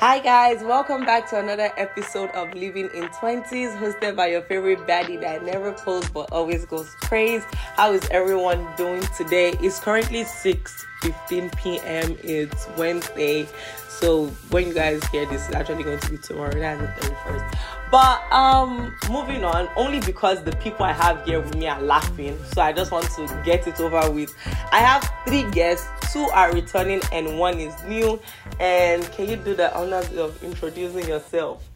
[0.00, 4.86] Hi guys, welcome back to another episode of Living in 20s, hosted by your favorite
[4.86, 7.42] baddie that never posts but always goes praise.
[7.76, 9.52] How is everyone doing today?
[9.60, 12.16] It's currently 6 15 p.m.
[12.22, 13.46] It's Wednesday.
[13.88, 16.52] So when you guys hear this, it's actually going to be tomorrow.
[16.52, 17.58] That's the 31st.
[17.90, 22.38] But um moving on, only because the people I have here with me are laughing.
[22.52, 24.34] So I just want to get it over with.
[24.72, 28.20] I have three guests, two are returning and one is new.
[28.58, 31.66] And can you do the honors of introducing yourself?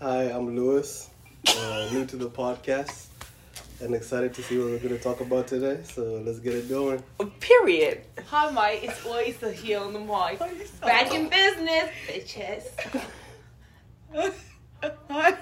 [0.00, 1.10] Hi, I'm Lewis,
[1.46, 3.08] uh, new to the podcast,
[3.80, 5.80] and excited to see what we're going to talk about today.
[5.84, 7.02] So let's get it going.
[7.40, 8.02] Period.
[8.26, 8.80] Hi, mate.
[8.84, 10.38] It's Oyiza here on the mic.
[10.80, 12.64] Back in business, bitches.
[15.10, 15.36] Hi.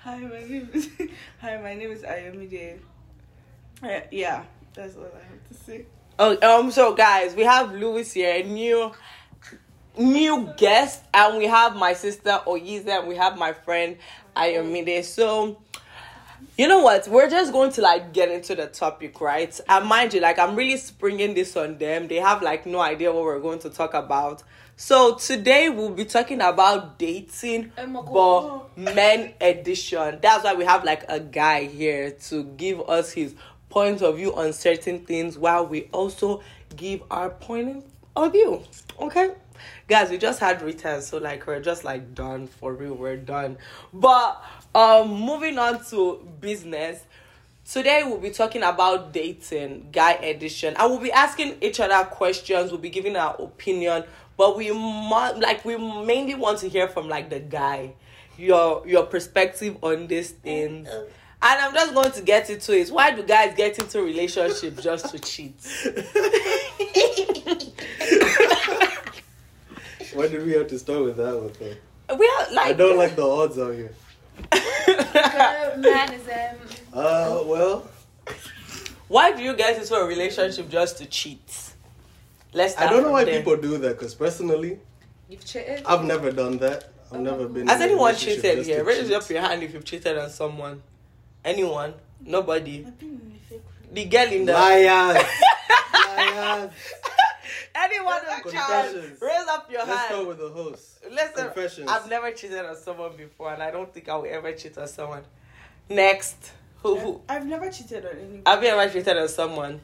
[0.00, 0.88] Hi, my name is
[1.40, 2.78] Hi, my name is Ayomide.
[3.82, 4.44] Uh, yeah,
[4.74, 5.86] that's all I have to say.
[6.18, 6.70] Oh, um.
[6.70, 8.92] So guys, we have Lewis here, new,
[9.96, 13.96] new guest, and we have my sister Oyiza, and we have my friend
[14.36, 15.04] Ayomide.
[15.04, 15.58] So,
[16.58, 17.08] you know what?
[17.08, 19.58] We're just going to like get into the topic, right?
[19.68, 22.08] And mind you, like I'm really springing this on them.
[22.08, 24.42] They have like no idea what we're going to talk about.
[24.76, 30.18] So today we'll be talking about dating, Oh but men edition.
[30.20, 33.34] That's why we have like a guy here to give us his
[33.68, 36.42] point of view on certain things, while we also
[36.74, 37.84] give our point
[38.16, 38.62] of view.
[38.98, 39.30] Okay,
[39.88, 42.94] guys, we just had returns, so like we're just like done for real.
[42.94, 43.58] We're done.
[43.92, 44.42] But
[44.74, 47.04] um, moving on to business.
[47.70, 52.70] Today we'll be talking about dating, guy edition, and we'll be asking each other questions.
[52.70, 54.04] We'll be giving our opinion,
[54.36, 57.94] but we mu- like we mainly want to hear from like the guy,
[58.36, 60.86] your your perspective on this thing
[61.44, 62.88] And I'm just going to get into it.
[62.90, 65.56] Why do guys get into relationships just to cheat?
[70.14, 71.52] Why did we have to start with that one?
[71.58, 72.16] Though?
[72.16, 73.92] We are like I don't like the odds on here.
[75.78, 76.56] Manism.
[76.92, 77.88] Uh, well,
[79.08, 81.72] Why do you guys into a relationship just to cheat?
[82.52, 82.76] Let's.
[82.78, 83.38] I don't know why there.
[83.38, 83.98] people do that.
[83.98, 84.78] Because personally,
[85.28, 85.82] You've cheated?
[85.86, 86.90] I've never done that.
[87.10, 87.66] I've never been.
[87.66, 88.84] Has in anyone relationship cheated here?
[88.84, 89.16] Raise cheat.
[89.16, 90.82] up your hand if you've cheated on someone.
[91.44, 91.94] Anyone?
[92.20, 92.84] Nobody.
[92.86, 93.62] I've been in a fake
[93.92, 94.52] The girl in the.
[94.52, 95.24] Liars.
[96.16, 96.70] Liars.
[97.74, 100.06] Anyone with child, raise up your Let's hand.
[100.08, 100.98] start with the host.
[101.10, 101.88] Listen, Confessions.
[101.88, 104.86] I've never cheated on someone before, and I don't think I will ever cheat on
[104.88, 105.22] someone.
[105.88, 106.98] Next, who?
[106.98, 107.20] who?
[107.28, 108.42] I've never cheated on anyone.
[108.46, 109.80] Have you ever cheated on someone?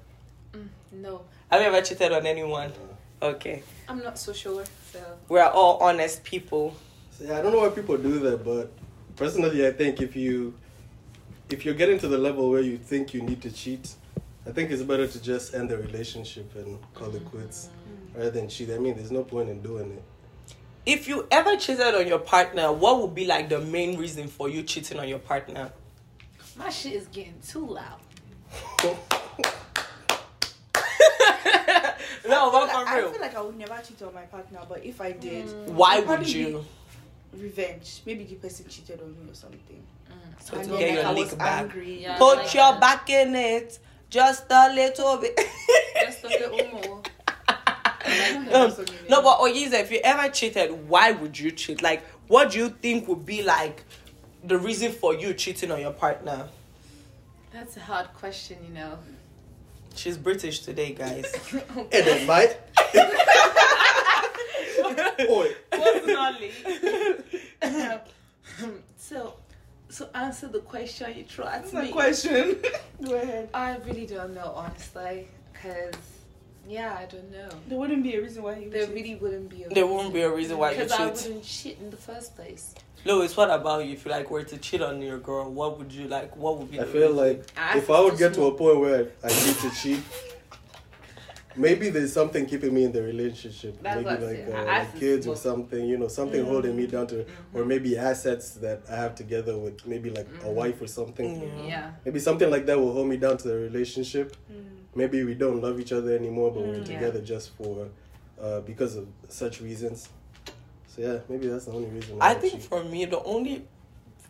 [0.52, 1.22] Mm, no.
[1.50, 2.72] Have you ever cheated on anyone?
[3.20, 5.00] Okay, I'm not so sure, so.
[5.28, 6.76] we're all honest people.
[7.10, 8.70] So, yeah, I don't know why people do that, but
[9.16, 10.54] personally, I think if you
[11.50, 13.94] if you're getting to the level where you think you need to cheat,
[14.48, 18.18] I think it's better to just end the relationship and call it quits mm-hmm.
[18.18, 18.70] rather than cheat.
[18.70, 20.02] I mean, there's no point in doing it.
[20.86, 24.48] If you ever cheated on your partner, what would be like the main reason for
[24.48, 25.70] you cheating on your partner?
[26.56, 28.00] My shit is getting too loud.
[32.28, 34.84] No, what Like, for I feel like I would never cheat on my partner, but
[34.84, 35.68] if I did, mm.
[35.68, 36.64] Why it'd you?
[37.32, 38.02] Revenge.
[38.04, 39.82] Maybe the person cheated on me or something.
[40.10, 40.42] Mm.
[40.42, 41.62] So and to get like, your I was back.
[41.62, 42.02] angry.
[42.02, 42.18] Yeah.
[42.18, 42.80] Put like your that.
[42.80, 43.78] back in it,
[44.10, 45.38] just a little bit.
[46.00, 47.02] Just a little more.
[48.08, 48.72] Um,
[49.10, 51.82] no, but Oyiza, if you ever cheated, why would you cheat?
[51.82, 53.84] Like, what do you think would be like
[54.42, 56.48] the reason for you cheating on your partner?
[57.52, 58.98] That's a hard question, you know.
[59.94, 61.26] She's British today, guys.
[61.76, 62.56] And then, mate.
[65.28, 65.52] Oi.
[65.70, 66.52] Personally.
[68.96, 69.34] so,
[69.88, 71.90] so answer the question you tried That's to a me.
[71.92, 72.58] question.
[73.04, 73.48] Go ahead.
[73.54, 75.94] I really don't know, honestly, because
[76.68, 77.48] yeah, I don't know.
[77.68, 78.70] There wouldn't be a reason why you.
[78.70, 78.94] There cheat.
[78.94, 81.14] really wouldn't be a There won't be a reason why you because I cheat.
[81.28, 82.74] wouldn't cheat in the first place.
[83.04, 83.92] Lewis, what about you?
[83.92, 86.36] If you like were to cheat on your girl, what would you like?
[86.36, 86.78] What would be?
[86.80, 87.16] I the feel reason?
[87.16, 90.00] like I if I would get to a point where I need to cheat,
[91.58, 93.82] maybe there's something keeping me in the relationship.
[93.82, 97.26] That's maybe like, uh, like kids or something, you know, something holding me down to,
[97.52, 101.42] or maybe assets that I have together with maybe like a wife or something.
[101.42, 101.66] Yeah.
[101.66, 101.90] Yeah.
[102.04, 104.36] Maybe something like that will hold me down to the relationship.
[104.50, 104.64] Mm.
[104.94, 106.88] Maybe we don't love each other anymore, but we're mm.
[106.88, 106.94] Yeah.
[106.94, 107.88] together just for
[108.40, 110.08] uh, because of such reasons.
[110.86, 112.18] So yeah, maybe that's the only reason.
[112.18, 112.62] Why I think cheat.
[112.62, 113.66] for me, the only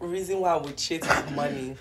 [0.01, 1.77] reason why I would cheat is money.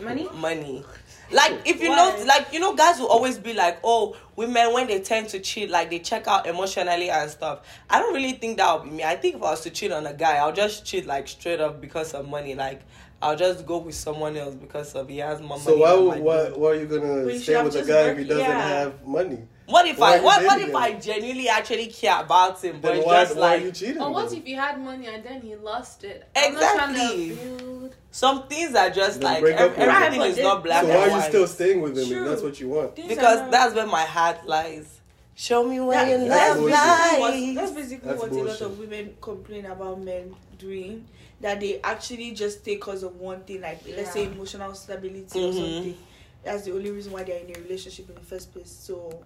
[0.00, 0.28] Money?
[0.34, 0.84] money.
[1.30, 1.96] Like if you Why?
[1.96, 5.40] know, like you know, guys will always be like, "Oh, women when they tend to
[5.40, 8.96] cheat, like they check out emotionally and stuff." I don't really think that would be
[8.96, 9.04] me.
[9.04, 11.60] I think if I was to cheat on a guy, I'll just cheat like straight
[11.60, 12.54] up because of money.
[12.54, 12.82] Like
[13.22, 15.80] I'll just go with someone else because of he has more So money.
[15.80, 18.08] why than my why why are you gonna But you stay with a just guy
[18.10, 18.68] if he doesn't yeah.
[18.68, 19.38] have money?
[19.66, 20.76] What if Why I what, what if him?
[20.76, 23.72] I genuinely actually care about him, but Then it's why, just why are like you
[23.72, 24.02] cheating?
[24.02, 24.38] Or what then?
[24.40, 26.28] if he had money and then he lost it?
[26.36, 27.28] I'm not Exactly.
[27.30, 27.96] to build.
[28.10, 29.88] some things are just Then like break up ev- with him.
[29.88, 31.28] everything Right, is but not then- black so and why are you white.
[31.28, 32.22] still staying with him True.
[32.24, 32.96] if that's what you want?
[32.96, 34.98] Things because are that's where my heart lies.
[35.34, 36.74] Show me where That- your that's, bullshit.
[36.74, 37.54] love basically what, lies.
[37.54, 41.06] that's basically That's what a lot of women complain about men doing.
[41.42, 45.48] That they actually just take because of one thing, like let's say emotional stability or
[45.52, 45.54] Mhm.
[45.54, 45.98] something.
[46.44, 48.70] That's the only reason why they're in a relationship in the first place.
[48.70, 49.22] So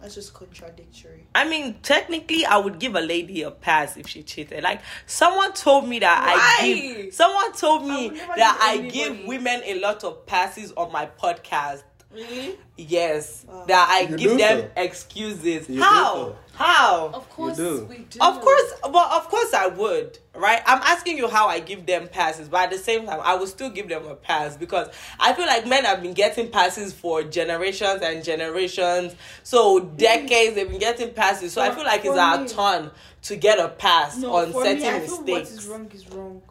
[0.00, 1.26] that's just contradictory.
[1.34, 4.62] I mean, technically, I would give a lady a pass if she cheated.
[4.62, 6.74] Like someone told me that I Why?
[6.74, 7.14] give.
[7.14, 10.90] Someone told me would never that I give give women a lot of passes on
[10.92, 11.82] my podcast.
[12.12, 12.58] Really?
[12.76, 13.64] Yes, Wow.
[13.68, 14.82] that I You give them so.
[14.82, 15.68] excuses.
[15.68, 16.14] You How?
[16.14, 16.36] so.
[16.54, 17.10] How?
[17.14, 17.86] Of course do.
[17.88, 18.18] we do.
[18.20, 20.60] Of course, but of course I would, right?
[20.66, 23.46] I'm asking you how I give them passes, but at the same time, I will
[23.46, 24.88] still give them a pass because
[25.20, 29.14] I feel like men have been getting passes for generations and generations.
[29.44, 29.96] So mm.
[29.96, 31.52] decades they've been getting passes.
[31.52, 32.90] So I feel like it's for our turn
[33.22, 35.50] to get a pass No, on for certain me, I feel what mistakes.
[35.52, 36.42] is wrong is wrong.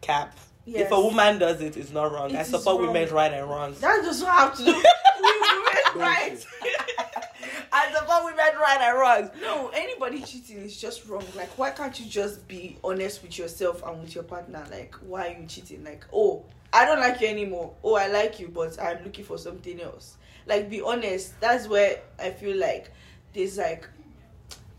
[0.00, 0.36] Cap.
[0.68, 0.82] Yes.
[0.86, 2.30] If a woman does it, it's not wrong.
[2.30, 2.88] It I support wrong.
[2.88, 3.80] women's right and wrongs.
[3.80, 4.84] That does not have to do with
[5.18, 6.46] women, right?
[7.72, 9.30] I support women's right and wrongs.
[9.40, 11.24] No, anybody cheating is just wrong.
[11.34, 14.62] Like, why can't you just be honest with yourself and with your partner?
[14.70, 15.84] Like, why are you cheating?
[15.84, 17.72] Like, oh, I don't like you anymore.
[17.82, 20.16] Oh, I like you, but I'm looking for something else.
[20.44, 21.40] Like, be honest.
[21.40, 22.92] That's where I feel like
[23.32, 23.88] there's like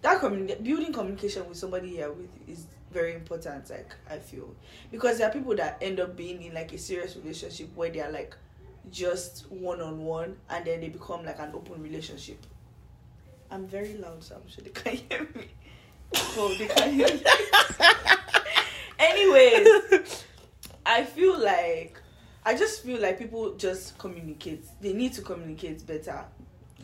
[0.02, 3.70] that building communication with somebody here with is very important.
[3.70, 4.56] Like, I feel
[4.92, 8.02] because there are people that end up being in like a serious relationship where they
[8.02, 8.36] are like
[8.92, 12.46] just one on one and then they become like an open relationship.
[13.52, 15.48] I'm very loud, so I'm sure they can't hear me.
[16.38, 17.24] Oh, they can't hear me.
[19.00, 20.24] Anyways,
[20.86, 22.00] I feel like
[22.46, 24.66] I just feel like people just communicate.
[24.82, 26.26] They need to communicate better.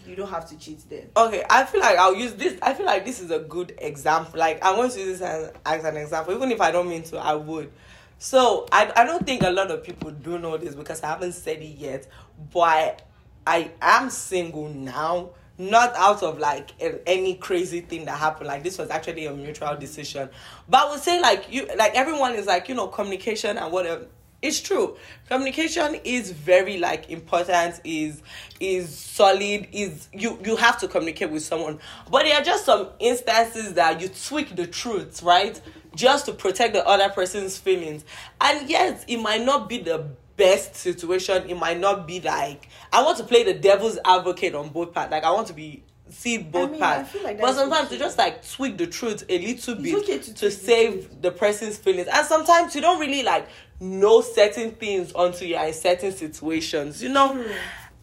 [0.07, 1.09] You don't have to cheat then.
[1.15, 2.57] Okay, I feel like I'll use this.
[2.61, 4.39] I feel like this is a good example.
[4.39, 7.03] Like I want to use this as, as an example, even if I don't mean
[7.03, 7.71] to, I would.
[8.17, 11.33] So I I don't think a lot of people do know this because I haven't
[11.33, 12.07] said it yet.
[12.53, 13.01] But
[13.47, 18.47] I am single now, not out of like a- any crazy thing that happened.
[18.47, 20.29] Like this was actually a mutual decision.
[20.67, 24.07] But I would say like you, like everyone is like you know communication and whatever
[24.45, 24.95] it's true.
[25.27, 28.21] Communication is very like important is
[28.59, 31.79] is solid is you you have to communicate with someone.
[32.11, 35.59] But there are just some instances that you tweak the truth right?
[35.95, 38.05] Just to protect the other person's feelings.
[38.39, 40.05] And yes it might not be the
[40.37, 41.49] best situation.
[41.49, 45.11] It might not be like i want to play the devil's advocate on both parts.
[45.11, 47.11] Like i want to be see both mean, I parts.
[47.11, 50.23] feel like but sometimes you just like tweak the truth a little bit okay to
[50.23, 52.07] to tweak the save the person's feelings.
[52.11, 53.47] And sometimes you don't really like
[53.79, 57.51] know certain things until you're in certain situations you know True.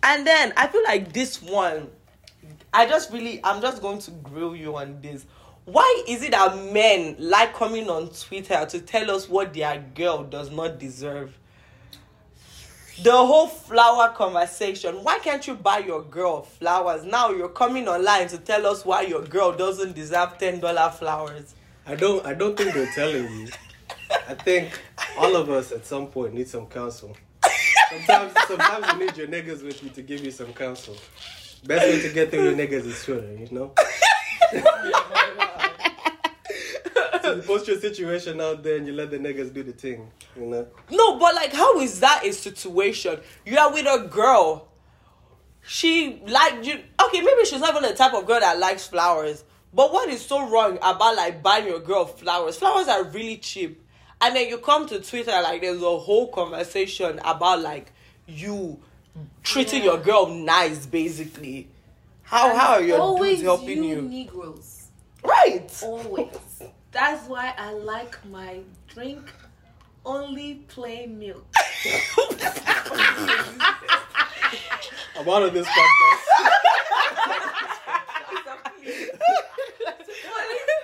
[0.03, 1.89] and then i feel like this one
[2.73, 5.25] i just really i'm just going to grill you on this
[5.65, 10.25] why is it that men like coming on twitter to tell us what their girl
[10.25, 11.39] does not deserve
[13.03, 18.29] the whole flower conversation why can't you buy your girl flowers now you're coming online
[18.29, 21.55] to tell us why your girl doesn't deserve ten dollar flowers
[21.87, 22.25] I don't.
[22.25, 23.49] I don't think they're telling you.
[24.29, 24.81] I think
[25.19, 27.17] all of us at some point need some counsel.
[27.91, 30.97] Sometimes, sometimes you need your niggas with you to give you some counsel.
[31.65, 33.73] Best way to get through your niggas is Twitter, you know.
[37.23, 40.11] so you post your situation out there and you let the niggas do the thing,
[40.37, 40.67] you know.
[40.91, 43.21] No, but like, how is that a situation?
[43.47, 44.69] You are with a girl.
[45.63, 46.81] She like you.
[47.05, 49.45] Okay, maybe she's not even the type of girl that likes flowers.
[49.75, 52.59] But what is so wrong about like buying your girl flowers?
[52.59, 53.82] Flowers are really cheap,
[54.23, 57.93] and then you come to Twitter like there's a whole conversation about like
[58.27, 58.79] you
[59.43, 59.93] treating Yeah.
[59.93, 61.69] your girl nice, basically.
[62.23, 64.03] How how are your Always dudes helping you you?
[64.03, 64.87] Negroes.
[65.23, 65.71] Right.
[65.83, 66.29] Always.
[66.93, 69.31] That's why I like my drink
[70.05, 71.45] only plain milk.
[75.15, 76.23] I'm out of this podcast.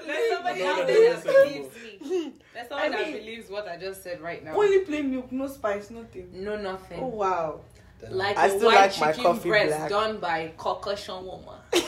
[0.07, 1.75] There's somebody No, out there that believes
[2.11, 2.33] me.
[2.59, 4.57] There's somebody I that mean- believes what I just said right now.
[4.57, 6.29] Only plain milk, no spice, nothing.
[6.33, 6.99] No, nothing.
[6.99, 7.61] Oh wow.
[8.11, 9.88] Like I a still white like my chicken coffee breast black.
[9.91, 11.55] done by concussion woman.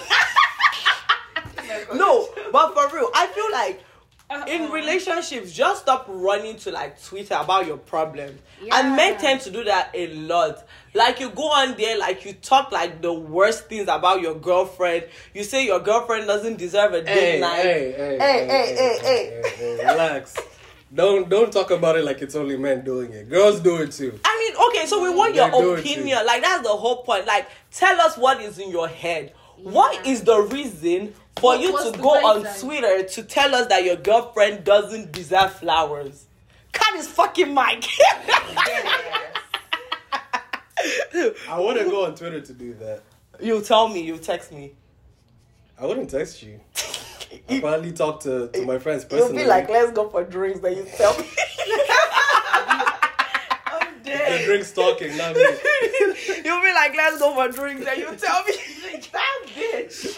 [1.94, 3.80] No, but for real, I feel like
[4.28, 4.44] Uh-uh.
[4.46, 8.40] in relationships, just stop running to like Twitter about your problems.
[8.72, 9.18] And men Yeah.
[9.18, 10.64] tend to do that a lot.
[10.94, 15.06] Like you go on there, like you talk like the worst things about your girlfriend.
[15.34, 17.62] You say your girlfriend doesn't deserve a date Hey, night.
[17.62, 20.36] hey, hey, Hey, hey, hey, hey, hey, Relax.
[20.94, 23.28] don't don't talk about it like it's only men doing it.
[23.28, 24.18] Girls do it too.
[24.24, 26.26] I mean, okay, so we want They're your opinion.
[26.26, 27.26] Like that's the whole point.
[27.26, 29.32] Like, tell us what is in your head.
[29.56, 32.66] What is the reason for What- you what's to the go on reason?
[32.68, 36.24] Twitter to tell us that your girlfriend doesn't deserve flowers?
[36.72, 37.84] Cut his fucking mic.
[41.48, 43.02] I wouldn't go on Twitter to do that.
[43.40, 44.00] you tell me.
[44.02, 44.72] You text me.
[45.78, 46.60] I wouldn't text you.
[47.48, 49.42] I probably talk to, to my friends You'll personally.
[49.44, 50.60] be like, let's go for drinks.
[50.60, 51.24] Then you tell me.
[53.66, 54.44] I'm the dead.
[54.44, 55.42] drinks talking, not me.
[56.44, 57.84] You'll be like, let's go for drinks.
[57.84, 58.54] Then you tell me.
[59.12, 60.14] That bitch.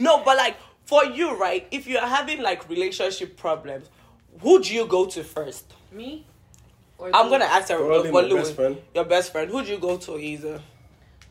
[0.00, 1.66] no, but like for you, right?
[1.70, 3.88] If you're having like relationship problems,
[4.40, 5.74] who do you go to first?
[5.92, 6.24] Me?
[6.98, 7.76] Or I'm gonna ask her.
[7.78, 8.78] Probably for my Lewis, best friend.
[8.94, 9.50] Your best friend.
[9.50, 10.60] Who do you go to, either?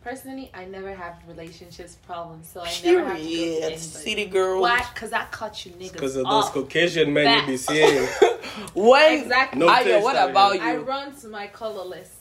[0.05, 3.77] Personally, I never have relationships problems, so I never have to go to anybody.
[3.77, 4.61] City girl.
[4.61, 4.85] Why?
[4.93, 6.49] Because I caught you niggas Because of those.
[6.49, 8.07] Caucasian men you be seeing.
[8.75, 9.59] When Exactly.
[9.59, 10.61] No Ayo, taste what about you?
[10.61, 10.81] I you?
[10.81, 12.19] run to my colorless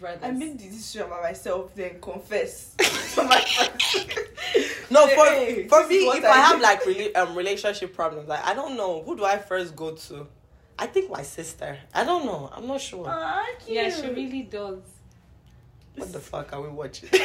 [0.00, 0.22] brothers.
[0.22, 2.74] I made the decision about myself, then confess
[3.14, 4.28] to my friends.
[4.90, 8.54] no, for Hey, for me, if I, have like really um relationship problems, like I
[8.54, 10.26] don't know who do I first go to.
[10.78, 11.76] I think my sister.
[11.92, 12.48] I don't know.
[12.50, 13.04] I'm not sure.
[13.06, 14.80] Aw, yeah, she really does.
[15.98, 17.08] What the fuck are we watching?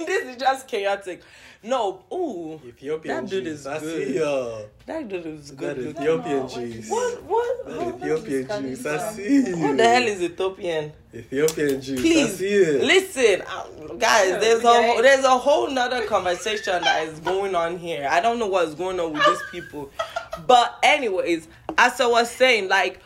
[0.00, 1.22] this is just chaotic.
[1.60, 3.52] No, ooh, Ethiopian That dude cheese.
[3.60, 4.06] is I good.
[4.06, 4.58] see ya.
[4.86, 5.78] that dude is That good.
[5.78, 6.02] is looking.
[6.02, 6.90] Ethiopian What is- cheese.
[6.90, 8.76] What what That what, Ethiopian Khalifa.
[8.76, 8.86] juice.
[8.86, 9.56] I see you.
[9.58, 10.92] what the hell is Ethiopian?
[11.14, 11.98] Ethiopian juice.
[11.98, 12.84] I Please see it.
[12.84, 13.64] listen, uh,
[13.98, 14.40] guys.
[14.40, 18.06] There's a there's a whole nother conversation that is going on here.
[18.08, 19.90] I don't know what's going on with these people,
[20.46, 23.02] but anyways, as I was saying, like.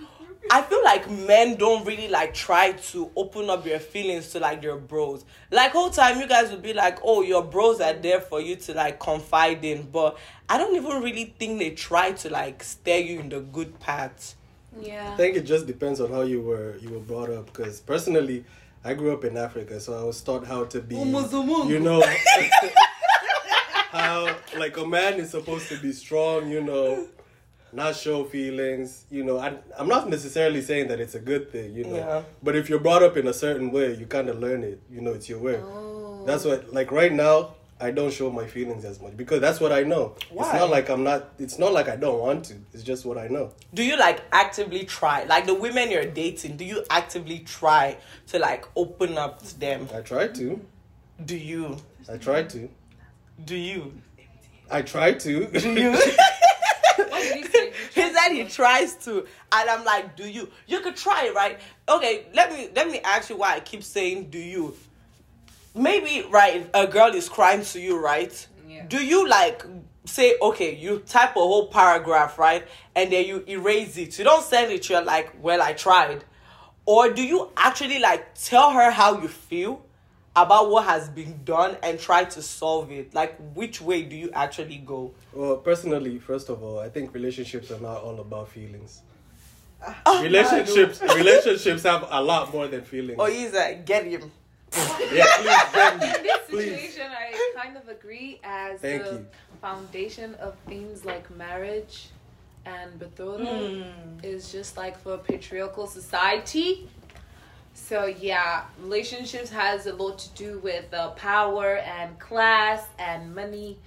[0.50, 4.60] I feel like men don't really like try to open up their feelings to like
[4.60, 5.24] their bros.
[5.50, 8.56] Like whole time you guys would be like, "Oh, your bros are there for you
[8.56, 10.18] to like confide in," but
[10.48, 14.34] I don't even really think they try to like steer you in the good path.
[14.80, 15.12] Yeah.
[15.12, 17.46] I think it just depends on how you were you were brought up.
[17.46, 18.44] Because personally,
[18.84, 20.96] I grew up in Africa, so I was taught how to be.
[20.96, 21.68] Umuzumungu.
[21.68, 22.02] You know
[23.90, 26.50] how like a man is supposed to be strong.
[26.50, 27.06] You know,
[27.72, 29.04] not show feelings.
[29.10, 31.72] You know, I, I'm not necessarily saying that it's a good thing.
[31.74, 32.22] You know, Yeah.
[32.42, 34.80] but if you're brought up in a certain way, you kind of learn it.
[34.90, 35.56] You know, it's your way.
[35.56, 36.24] Oh.
[36.26, 37.54] That's what like right now.
[37.80, 40.14] I don't show my feelings as much because that's what I know.
[40.30, 40.44] Why?
[40.44, 41.30] It's not like I'm not.
[41.40, 42.54] It's not like I don't want to.
[42.72, 43.50] It's just what I know.
[43.74, 47.96] do you like actively try like the women you're dating do you actively try
[48.28, 50.60] to like open up to them I try to.
[51.24, 51.76] do you
[52.08, 52.68] I try to.
[53.44, 54.00] do you
[54.70, 55.46] I try to.
[55.46, 55.90] do you
[58.30, 58.42] He say?
[58.42, 60.48] he said he tries to and i'm like do you?
[60.66, 61.58] You could try it, right?
[61.88, 64.76] Okay let me let me ask you why i keep saying do you?
[65.74, 68.46] Maybe right a girl is crying to you right?
[68.68, 68.86] Yeah.
[68.88, 69.64] do you like
[70.04, 72.66] say okay you type a whole paragraph right?
[72.94, 74.18] And then you erase it.
[74.18, 76.24] You don't send it you're like well i tried.
[76.84, 79.84] Or do you actually like tell her how you feel
[80.34, 84.30] about what has been done and try to solve it like which way do you
[84.32, 89.02] actually go well, personally, first of all, I think relationships are not all about feelings.
[90.06, 93.18] Oh, Relationships, relationships have a lot more than feelings.
[93.18, 94.30] or he's like get him
[94.72, 96.06] Yeah, please, get me.
[96.16, 96.70] In this Please.
[96.70, 99.26] situation, I kind of agree as Thank the you.
[99.60, 102.08] foundation of things like marriage
[102.64, 103.82] and betrothal Hmm.
[104.22, 106.88] is just like for a patriarchal society.
[107.74, 113.78] So yeah, relationships has a lot to do with uh, power and class and money,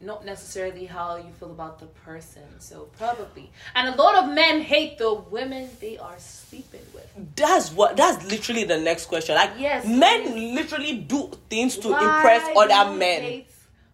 [0.00, 2.42] not necessarily how you feel about the person.
[2.58, 7.06] So probably, and a lot of men hate the women they are sleeping with.
[7.36, 10.54] that's what that's literally the next question like Yes, men please.
[10.54, 13.46] literally do things to Why impress other men hate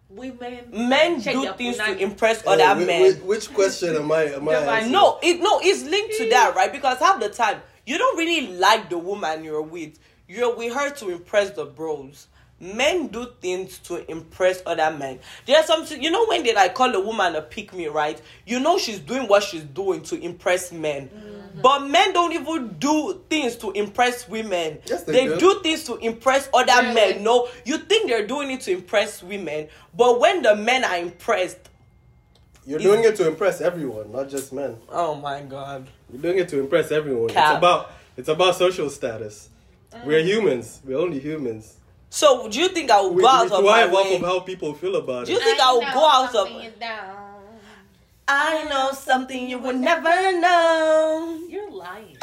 [0.09, 4.11] Women, men do your things to impress Uh, other whi- men whi- Which question am
[4.11, 4.23] I?
[4.23, 4.53] Am I?
[4.55, 4.91] Asking?
[4.91, 8.47] no it no it's linked to that right because half the time you don't really
[8.57, 9.97] like the woman you're with.
[10.27, 12.27] You're with her to impress the bros.
[12.59, 15.19] Men do things to impress other men.
[15.47, 18.21] There's something you know when they like call a woman a pick me right?
[18.45, 21.09] You know she's doing what she's doing to impress men.
[21.09, 21.61] Mm-hmm.
[21.61, 24.77] But men don't even do things to impress women.
[24.85, 25.39] Yes, they they do.
[25.39, 26.93] do things to impress other Really?
[26.93, 27.23] men.
[27.23, 31.57] No you think they're doing it to impress women but when the men are impressed
[32.65, 34.77] You're doing it to impress everyone, not just men.
[34.89, 37.29] oh my god You're doing it to impress everyone.
[37.29, 37.49] Cap.
[37.49, 39.49] It's about it's about social status.
[39.91, 40.05] Mm.
[40.05, 40.81] We're humans.
[40.85, 41.77] We're only humans.
[42.09, 44.15] So do you think I would We, go out of my thrive off way?
[44.17, 45.25] of how people feel about it.
[45.27, 46.79] Do you think I will go out of?
[46.79, 47.31] down.
[48.27, 51.39] I know something you would never know.
[51.49, 52.17] You're lying.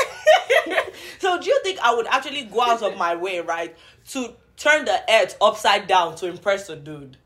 [1.19, 3.77] so do you think I would actually go out of my way, right,
[4.11, 7.19] to turn the earth upside down to impress a dude?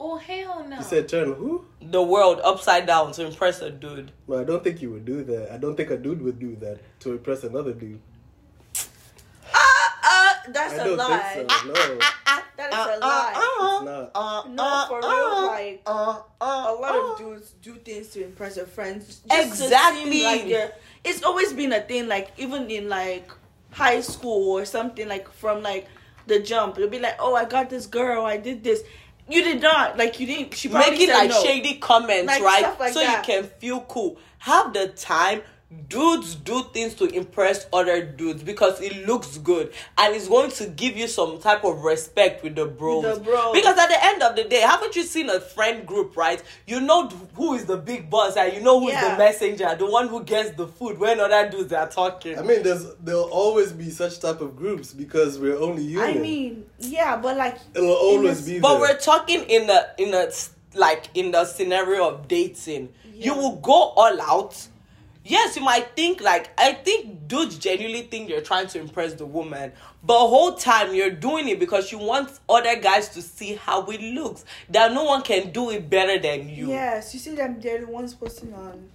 [0.00, 0.76] Oh hell no.
[0.76, 1.64] You said turn who?
[1.82, 4.12] the world upside down to impress a dude.
[4.28, 5.52] No, I don't think you would do that.
[5.52, 8.00] I don't think a dude would do that to impress another dude.
[9.52, 11.18] Ah, ah, that's I a don't lie.
[11.34, 11.66] think so.
[11.68, 11.98] No,
[12.58, 13.32] That is a lie.
[13.36, 14.10] it's not.
[14.14, 17.12] Uh, No, for real, like uh, a lot uh.
[17.12, 19.20] of dudes do things to impress their friends.
[19.28, 20.10] just Exactly.
[20.10, 20.74] seem like
[21.04, 22.08] it's always been a thing.
[22.08, 23.30] Like even in like
[23.70, 25.86] high school or something, like from like
[26.26, 28.24] the jump, it'll be like, "Oh, I got this girl.
[28.24, 28.82] I did this."
[29.30, 29.96] You did not.
[29.98, 30.54] Like you didn't.
[30.54, 31.42] She probably making said like no.
[31.42, 32.80] shady comments, Like, right?
[32.80, 33.26] like so that.
[33.26, 34.18] you can feel cool.
[34.38, 35.42] Have the time.
[35.88, 40.66] Dudes do things to impress other dudes because it looks good and it's going to
[40.66, 43.02] give you some type of respect with the bros.
[43.18, 43.52] The bros.
[43.52, 46.42] Because at the end of the day, haven't you seen a friend group, right?
[46.66, 49.12] You know who is the big boss and you know who's Yeah.
[49.12, 52.38] the messenger, the one who gets the food when other dudes are talking.
[52.38, 56.08] I mean, there's there'll always be such type of groups because we're only human.
[56.08, 58.80] I mean, yeah, but like it'll always be But there.
[58.80, 60.30] we're talking in a in a
[60.74, 62.88] like in the scenario of dating.
[63.12, 64.66] You will go all out.
[65.28, 69.26] Yes, you might think like I think dudes genuinely think you're trying to impress the
[69.26, 73.84] woman, but whole time you're doing it because you want other guys to see how
[73.86, 74.44] it looks.
[74.70, 76.68] That no one can do it better than you.
[76.68, 77.60] yes, you see them.
[77.60, 78.88] They're the ones posting on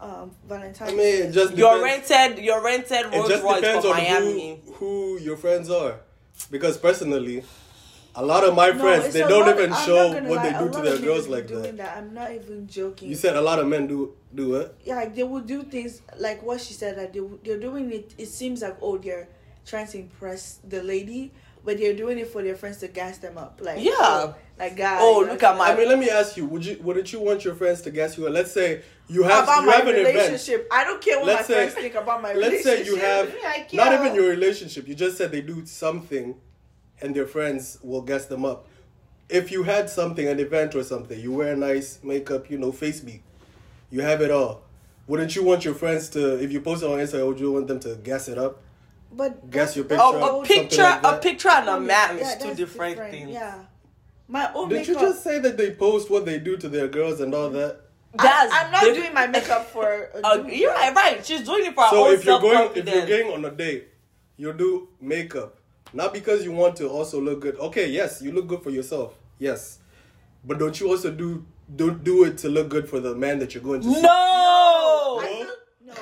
[0.00, 0.92] um Valentine's.
[0.92, 3.90] I mean, it just Your depends- rented your rented it Rolls just Royce depends for
[3.94, 4.60] on Miami.
[4.66, 6.00] who, who your friends are.
[6.50, 7.42] Because personally,
[8.16, 10.54] a lot of my No, friends it's they don't even I'm show what lie, they
[10.56, 11.96] a do to their girls like be doing that.
[11.96, 13.08] I'm not even joking.
[13.08, 14.74] You said a lot of men do do it.
[14.84, 18.14] yeah, like they will do things like what she said that they they're doing it.
[18.18, 19.28] It seems like oh they're
[19.66, 21.32] trying to impress the lady,
[21.64, 23.58] but they're doing it for their friends to gas them up.
[23.62, 23.92] Like Yeah.
[23.98, 24.98] oh, like guys.
[25.02, 27.44] Oh, look at my- I mean, let me ask you: Would you wouldn't you want
[27.44, 28.26] your friends to gas you?
[28.26, 28.32] up?
[28.32, 30.14] Let's say you have about you my have an event.
[30.14, 30.68] relationship?
[30.70, 32.64] I don't care what Let's my say- friends think about my relationship.
[32.66, 34.86] Let's say you have Like, not even your relationship.
[34.86, 36.34] You just said they do something,
[37.04, 38.66] and their friends will guess them up.
[39.28, 43.02] If you had something, an event or something, you wear nice makeup, you know, face
[43.02, 43.22] meet,
[43.90, 44.62] you have it all.
[45.06, 47.68] Wouldn't you want your friends to, if you post it on Instagram, would you want
[47.68, 48.62] them to guess it up?
[49.12, 51.22] But Guess your picture, Oh, a picture, like a that.
[51.22, 53.30] picture and a Yeah, man is two different, things.
[53.30, 53.58] Yeah,
[54.26, 57.20] my own Did you just say that they post what they do to their girls
[57.20, 57.80] and all that?
[58.14, 59.84] That's I, am not diff- doing my makeup for.
[60.14, 61.24] A Uh, you're right, right.
[61.26, 63.50] She's doing it for her So own if you're going, if you're going on a
[63.50, 63.88] date,
[64.36, 65.58] you do makeup,
[65.94, 67.56] not because you want to also look good.
[67.58, 69.14] Okay, yes, you look good for yourself.
[69.38, 69.78] Yes,
[70.44, 73.54] but don't you also do don't do it to look good for the man that
[73.54, 74.02] you're going to see?
[74.02, 75.46] No, No?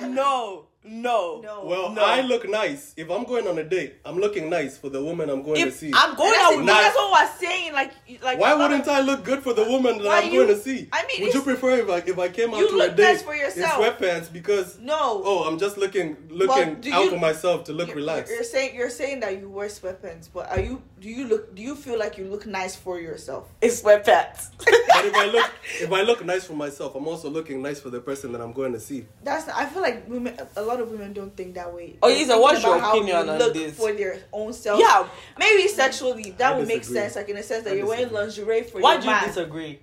[0.01, 1.41] no, no, no.
[1.43, 1.65] no.
[1.65, 2.05] Well, No.
[2.05, 2.93] I look nice.
[2.97, 5.71] If I'm going on a date, I'm looking nice for the woman I'm going to
[5.71, 5.93] see.
[5.95, 6.73] I'm going that's, out it, with Nah.
[6.81, 7.73] that's what we're saying.
[7.73, 7.93] Like,
[8.23, 8.39] like.
[8.39, 10.89] Why wouldn't of- I look good for the woman that I'm you- going to see?
[10.93, 12.97] I mean, would you prefer if I if I came out You to a look
[12.97, 13.73] date nice for in yourself.
[13.81, 15.23] sweatpants because No.
[15.25, 18.33] oh I'm just looking looking do out you- for myself to look You're- relaxed.
[18.33, 20.83] You're saying you're saying that you wear sweatpants, but are you?
[21.01, 21.55] Do you look?
[21.55, 23.49] Do you feel like you look nice for yourself?
[23.61, 24.51] it's sweatpants.
[24.59, 27.91] but if I look if I look nice for myself, I'm also looking nice for
[27.91, 29.07] the person that I'm going to see.
[29.23, 29.49] That's.
[29.49, 30.37] I feel like women.
[30.57, 31.97] A lot of women don't think that way.
[32.03, 33.77] Oh, They're Isa, thinking what's your opinion on look this?
[33.77, 34.81] For their own self.
[34.81, 35.07] yeah,
[35.39, 37.17] Maybe sexually, that I would make sense.
[37.17, 39.27] Like in a sense that I you're wearing lingerie for why your do you man.
[39.29, 39.79] disagree?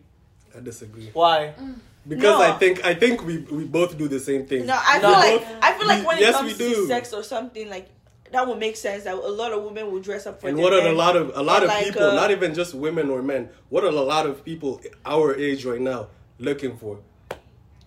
[0.55, 1.53] I disagree Why?
[2.07, 2.41] because No.
[2.41, 4.65] I think I think we we both do the same thing.
[4.65, 5.09] No, I No.
[5.09, 6.87] feel like I feel like we- when yes, it we comes to do.
[6.87, 7.87] sex or something like
[8.31, 10.63] that would make sense that a lot of women will dress up for and their
[10.63, 12.73] what are a lot of a lot And of like, people, uh, not even just
[12.73, 16.07] women or men, what are a lot of people our age right now
[16.39, 16.99] looking for?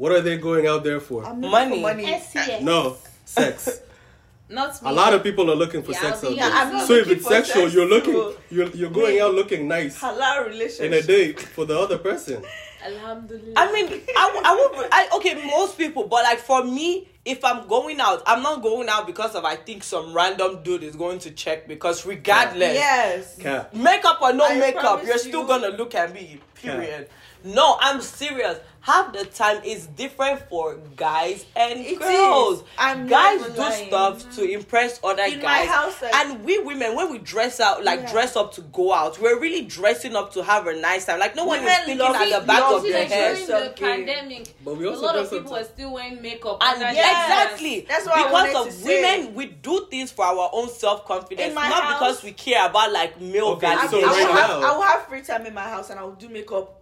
[0.03, 1.23] What are they going out there for?
[1.33, 1.77] Money.
[1.77, 2.07] for money.
[2.07, 2.62] SCS.
[2.62, 3.83] no, sex.
[4.49, 4.91] Not me.
[4.91, 6.49] A lot of people are looking for Yeah, sex I'll out be- there.
[6.51, 8.91] Yeah, I'm not so if looking it's for sexual, sex you're looking, to- you're you're
[8.91, 10.87] going out looking nice halal relationship.
[10.87, 12.43] in a date for the other person.
[12.85, 13.55] Alhamdulillah.
[13.57, 13.87] I mean,
[14.17, 18.25] I, I would, I, okay, most people, but like for me, if I'm going out,
[18.27, 21.69] I'm not going out because of I think some random dude is going to check
[21.69, 23.38] because regardless, Yes.
[23.38, 23.73] Cat.
[23.73, 26.41] makeup or no I makeup, you're still you- gonna look at me.
[26.57, 27.09] Period.
[27.45, 28.59] No, I'm serious.
[28.83, 32.64] Half the time it's different for guys and It girls.
[32.77, 33.87] guys do lying.
[33.87, 35.68] stuff to impress other In my guys.
[35.68, 38.11] house, like- and we women, when we dress out, like Yeah.
[38.11, 41.21] dress up to go out, we're really dressing up to have a nice time.
[41.21, 43.37] Like no one is thinking love at the back of their like head.
[43.47, 46.59] during the pandemic, But we a also lot dress of people were still wearing makeup.
[46.61, 46.97] And Yes.
[46.99, 49.01] exactly, That's I because of to say.
[49.18, 52.90] women, we do things for our own self confidence, not house- because we care about
[52.90, 53.90] like male Okay, I, validation.
[53.90, 56.12] so I, will have, I will have free time in my house and I will
[56.12, 56.81] do makeup,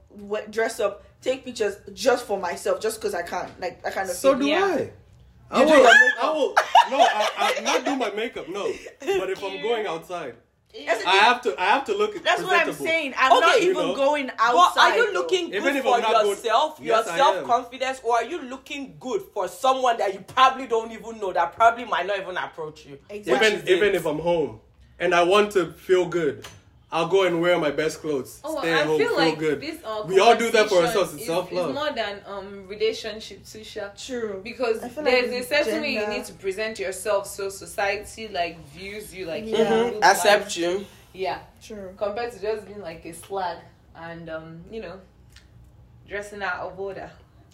[0.51, 3.51] dress up, take pictures just for myself, just because I can.
[3.61, 4.17] Like I kind of.
[4.17, 4.41] So thing.
[4.43, 4.65] do yeah.
[4.65, 4.91] I.
[5.53, 5.73] I will,
[6.23, 6.55] I will.
[6.93, 8.49] No, I, I not do my makeup.
[8.49, 10.37] No, but if I'm going outside,
[10.87, 11.61] That's, I have to.
[11.61, 12.23] I have to look.
[12.23, 13.15] That's what I'm saying.
[13.19, 13.95] I'm Okay, not you even know.
[13.97, 14.93] going But outside.
[14.93, 15.21] are you though.
[15.21, 18.25] looking good Even if for I'm not going- yourself, your Yes, self confidence, or are
[18.25, 22.21] you looking good for someone that you probably don't even know that probably might not
[22.21, 22.99] even approach you?
[23.09, 23.49] Exactly.
[23.49, 24.61] Even even if I'm home
[25.01, 26.47] and I want to feel good,
[26.93, 28.41] I'll go and wear my best clothes.
[28.43, 29.61] Oh, stay I at home, feel feel like good.
[29.61, 29.79] this.
[29.85, 31.15] Uh, We all do that for ourselves.
[31.15, 31.71] It's self-love.
[31.71, 33.87] It's more than um relationship, Susha.
[34.07, 34.41] True.
[34.43, 37.49] Because I feel like there's a it's certain way you need to present yourself, so
[37.49, 39.59] society like views you like Yeah.
[39.59, 40.03] you Mhm.
[40.05, 40.85] Accept you.
[41.13, 41.95] Yeah, True.
[41.97, 43.59] compared to just being like a slag
[43.95, 44.99] and um you know
[46.09, 47.11] dressing out of order.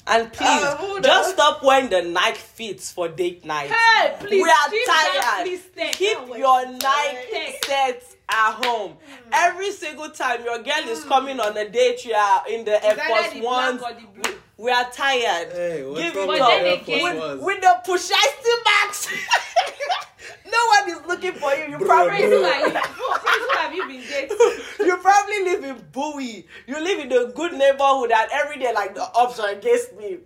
[0.09, 3.71] And please, hold just stop wearing the Nike fits for date night.
[3.71, 5.45] Hey, please we are keep that, tired.
[5.47, 5.91] please stay.
[5.93, 7.59] Keep Can't your to Nike try.
[7.67, 8.93] sets at home.
[8.93, 9.31] Hmm.
[9.33, 11.09] Every single time your girl is hmm.
[11.09, 13.81] coming on a date, you are in the Air It's either Force the Ones.
[13.81, 14.39] black or the blue.
[14.59, 15.53] We are tired.
[15.53, 16.51] Hey, what's Give wrong it with up.
[16.51, 17.43] Air Then Force again, Ones?
[17.43, 19.09] With the Pusheisty max.
[20.47, 21.71] no one is looking for you.
[21.73, 22.39] You Bro, probably Prince, bro.
[22.39, 22.73] who are you?
[22.73, 24.37] Prince, who have you been dating?
[24.87, 26.47] you probably live in Bowie.
[26.67, 30.19] You live in a good neighborhood, and every day, like the ops are against me.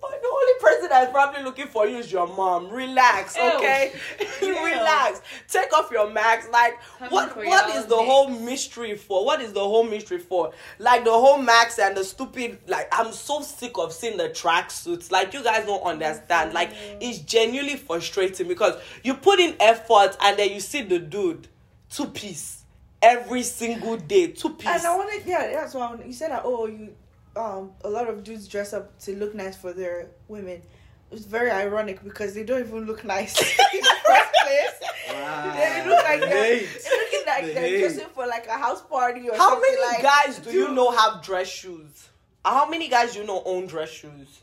[0.00, 2.68] The only person that's probably looking for you is your mom.
[2.68, 3.92] Relax, okay?
[4.42, 5.20] Relax.
[5.48, 6.50] Take off your mask.
[6.52, 7.36] Like, Coming what?
[7.36, 9.24] What is the whole mystery for?
[9.24, 10.52] What is the whole mystery for?
[10.78, 12.58] Like the whole max and the stupid.
[12.66, 15.10] Like, I'm so sick of seeing the tracksuits.
[15.10, 16.52] Like, you guys don't understand.
[16.52, 16.98] Like, mm-hmm.
[17.00, 21.48] it's genuinely frustrating because you put in effort and then you see the dude
[21.90, 22.64] two piece
[23.02, 24.66] every single day, two piece.
[24.66, 26.42] And I wanted, yeah, that's why you said that.
[26.44, 26.94] Oh, you,
[27.38, 30.62] um, a lot of dudes dress up to look nice for their women.
[31.10, 34.90] It's very ironic because they don't even look nice in the first place.
[35.10, 35.54] Wow.
[35.56, 38.82] They look like The they're, they're looking like The they're dressing for like a house
[38.82, 39.40] party or something.
[39.40, 40.02] How something many like.
[40.02, 42.08] guys do you know have dress shoes?
[42.44, 44.40] How many guys do you know own dress shoes?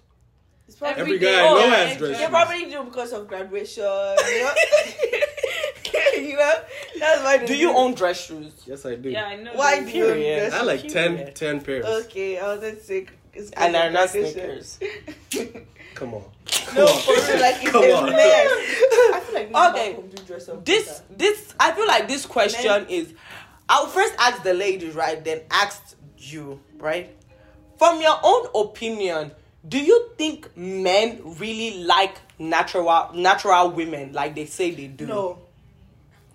[0.67, 1.31] It's probably, Every day.
[1.35, 2.29] guy I Oh, know has dress They shoes.
[2.29, 3.83] probably do because of graduation.
[3.83, 3.89] You
[4.43, 4.53] know,
[6.15, 6.53] you know
[6.99, 7.45] that's why.
[7.45, 8.53] Do you own dress shoes?
[8.65, 9.09] Yes, I do.
[9.09, 9.53] Yeah, I know.
[9.53, 10.39] Why do you own Period.
[10.49, 10.93] dress I like shoes?
[10.93, 11.85] 10, 10 pairs.
[12.05, 14.79] Okay, I was gonna say it's And because are not sneakers.
[15.95, 16.23] Come on.
[16.75, 17.01] No, Come on.
[17.01, 18.05] for real, like it's Come a on.
[18.09, 18.17] mess.
[18.21, 19.95] I feel like Okay.
[19.95, 20.07] okay.
[20.15, 20.65] do dress up.
[20.65, 23.13] This, this, I feel like this question Men- is.
[23.67, 25.23] I'll first ask the ladies, right?
[25.23, 27.15] Then ask you, right?
[27.77, 29.31] From your own opinion,
[29.67, 35.07] do you think men really like natural, natural women like they say they do?
[35.07, 35.39] no.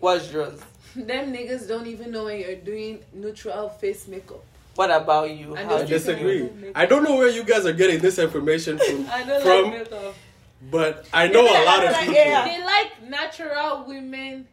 [0.00, 0.58] What's yours?
[0.96, 4.42] Them niggas don't even know when you're doing neutral face makeup.
[4.74, 5.56] What about you?
[5.56, 6.48] I How I do you disagree.
[6.48, 6.72] feel?
[6.74, 9.90] I don't know where you guys are getting this information from, I don't from like
[9.90, 10.14] makeup.
[10.70, 12.14] but I know a lot of like- people.
[12.14, 12.44] yeah.
[12.44, 14.48] They like natural women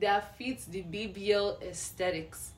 [0.00, 2.50] that fits the BBL aesthetics.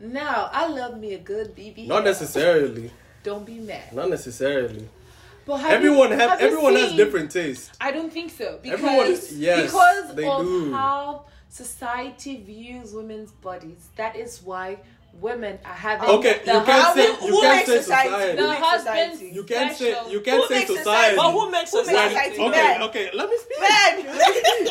[0.00, 1.86] Now, I love me a good BBL.
[1.86, 2.90] Not necessarily.
[3.22, 3.92] Don't be mad.
[3.92, 4.88] Not necessarily.
[5.44, 7.70] But have Everyone you, have, have you everyone has different tastes.
[7.80, 10.72] I don't think so because Everyone- yes, because they of do.
[10.72, 13.88] how society views women's bodies.
[13.96, 14.78] That is why
[15.20, 18.08] women are having Okay, the you can't say you who can't makes say society?
[18.08, 18.36] society.
[18.36, 19.34] the Who makes husband's society?
[19.34, 20.78] You can't say you can't Who say society.
[20.78, 21.16] society?
[21.16, 22.14] But who makes Who makes society?
[22.14, 22.40] society?
[22.42, 22.82] okay, Men.
[22.82, 23.60] okay, let me speak.
[23.60, 23.98] Man,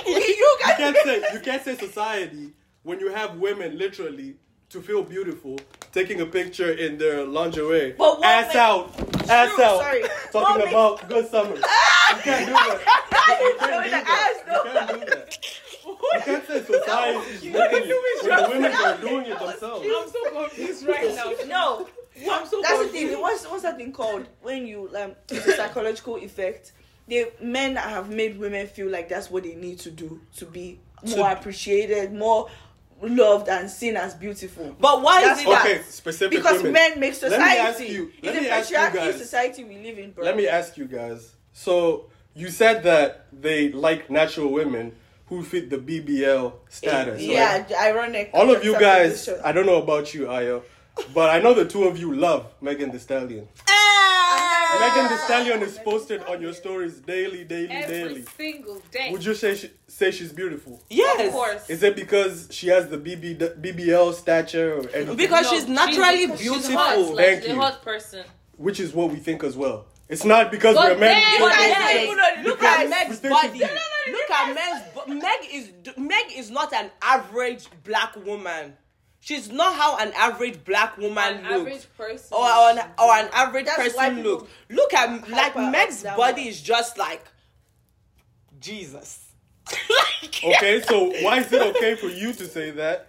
[0.08, 4.38] you You can't say you can't say society when you have women literally
[4.70, 5.60] to feel beautiful
[5.92, 10.02] taking a picture in their lingerie, But what ass makes- out, ass True, out, sorry.
[10.32, 11.56] talking What makes- about good summer.
[11.56, 12.80] You can't do that.
[13.42, 14.08] You can't do the that.
[14.08, 14.64] ass, no.
[14.64, 15.38] You can't do that.
[16.02, 19.86] You can't say society is making it when the women are doing it themselves.
[19.88, 21.34] I'm so confused right now.
[21.48, 21.88] No,
[22.32, 22.94] I'm so that's the confused.
[23.14, 23.22] thing.
[23.22, 24.28] What's what's that thing called?
[24.42, 26.74] When you um, it's a psychological effect.
[27.08, 30.80] The men have made women feel like that's what they need to do to be
[31.08, 32.50] more To- appreciated, more
[33.02, 34.76] loved, and seen as beautiful.
[34.80, 35.72] But why That's is it what- that?
[35.78, 36.74] Okay, specific Because women.
[36.74, 37.44] men make Let society.
[37.44, 39.18] me ask you- let it's me a ask you patriarchy guys.
[39.18, 40.24] society we live in, bro.
[40.24, 41.32] Let me ask you guys.
[41.52, 44.92] So you said that they like natural women
[45.30, 47.22] who fit the BBL status.
[47.22, 47.72] Yeah, right?
[47.74, 48.32] ironic.
[48.34, 49.30] All of you guys.
[49.44, 50.64] I don't know about you, Ayo,
[51.14, 53.48] but I know the two of you love Megan Thee Stallion.
[53.70, 54.78] Ah!
[54.82, 58.26] Megan Thee Stallion is posted on your stories daily, daily, Every daily.
[58.38, 59.12] single day.
[59.12, 60.82] Would you say she, say she's beautiful?
[60.90, 61.28] Yes.
[61.28, 61.70] Of course.
[61.70, 65.16] Is it because she has the BB, BBL stature or anything?
[65.16, 66.78] Because No, she's naturally she's beautiful.
[66.78, 67.60] hot, like, Thank she's a you.
[67.62, 68.26] hot person.
[68.58, 69.86] Which is what we think as well.
[70.10, 71.22] It's not because But we're men.
[71.22, 72.48] then- we But think But those then, things.
[72.48, 73.60] look at we Meg's think body.
[73.60, 73.80] she's-
[74.12, 74.94] Look at Meg's.
[74.96, 78.76] bo- Meg is Meg is not an average black woman.
[79.22, 81.54] She's not how an average black woman An looks.
[81.86, 82.28] average person.
[82.38, 84.50] or, or, an, or an average That's person looks.
[84.70, 87.24] Look at like Meg's body is just like
[88.60, 89.20] Jesus.
[90.44, 93.09] Okay, so why is it okay for you to say that,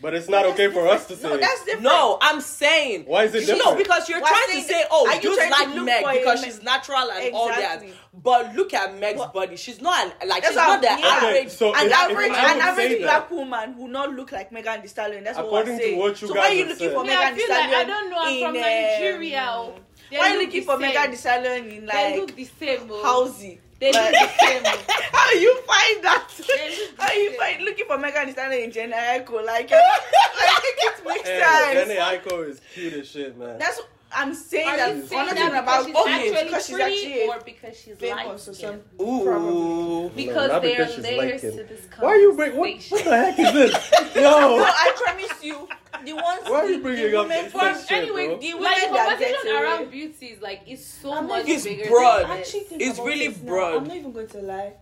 [0.00, 1.82] but it's not okay for us to say No, that's different.
[1.84, 3.04] No, I'm saying.
[3.06, 3.64] Why is it different?
[3.64, 6.04] No, because you're Why trying to say, oh, are you just to like look Meg
[6.18, 7.82] because she's natural and all that.
[8.14, 9.56] But look at Meg's But- body.
[9.56, 11.06] She's not an like That's she's not the yeah.
[11.06, 11.36] average.
[11.36, 13.88] Okay, so an if- if average, I an would say average that- black woman will
[13.88, 15.24] not look like Megan Thee Stallion.
[15.24, 15.98] That's what I'm to saying.
[15.98, 16.92] what you so guys why are you looking said.
[16.94, 17.88] for Yeah, I Megan Thee feel like- I Stallion?
[17.88, 19.70] don't know, I'm in, from um, Nigeria.
[20.10, 20.80] They Why are you look looking for same.
[20.80, 22.88] Megan Thee Stallion in They look like the same.
[22.90, 23.02] oh.
[23.04, 23.58] housey?
[23.80, 24.62] They look the same.
[24.64, 24.84] oh.
[25.12, 26.28] How you find that?
[26.38, 27.38] They look How you same.
[27.38, 29.44] find looking for Megan Thee Stallion in Jhené Aiko?
[29.44, 30.00] Like, you're not,
[30.36, 31.90] like it makes Hey, sense.
[31.92, 33.58] Jhené Aiko is cute as shit, man.
[33.58, 34.66] That's what I'm saying.
[34.68, 36.94] Are that you we're saying not that because about she's okay, actually because she's pretty
[36.94, 38.82] actually or because she's famous or light something.
[39.00, 40.10] Ooh.
[40.14, 41.56] Because not there because are she's layers light-skinned.
[41.56, 42.06] to this colour.
[42.08, 43.90] Why are you bring what, what the heck is this?
[44.18, 45.68] No, Yo, I promise you,
[46.04, 46.40] the ones.
[46.44, 48.38] Why are you bringing the up women this from- shit, anyway, bro?
[48.38, 49.62] the women like that get conversation away.
[49.62, 51.88] around beauty is like it's so I'm much It's bigger.
[51.88, 52.28] broad.
[52.28, 52.54] Than this.
[52.70, 53.48] It's really this now.
[53.52, 53.76] broad.
[53.76, 54.72] I'm not even going to lie.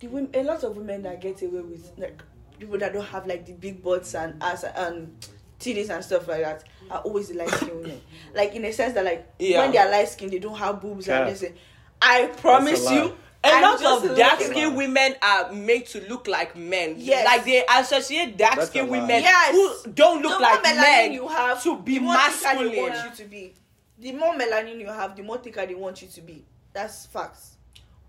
[0.00, 2.22] The women, a lot of women that get away with like
[2.58, 5.14] people that don't have like the big butts and ass and
[5.60, 8.00] titties and stuff like that are always the light skinned women.
[8.34, 9.60] Like in a sense that like Yeah.
[9.62, 11.20] when they are light skinned, they don't have boobs Yeah.
[11.20, 11.52] and they say,
[12.00, 16.94] "I promise you." A lot of dark skinned women are made to look like men.
[16.98, 17.24] Yes.
[17.24, 19.52] Like they associate dark skinned women Yes.
[19.52, 22.90] who don't look the like men you have, to be the more thicker they masculine.
[22.92, 23.54] want you to be.
[23.98, 26.44] The more melanin you have, the more thicker they want you to be.
[26.72, 27.52] That's facts.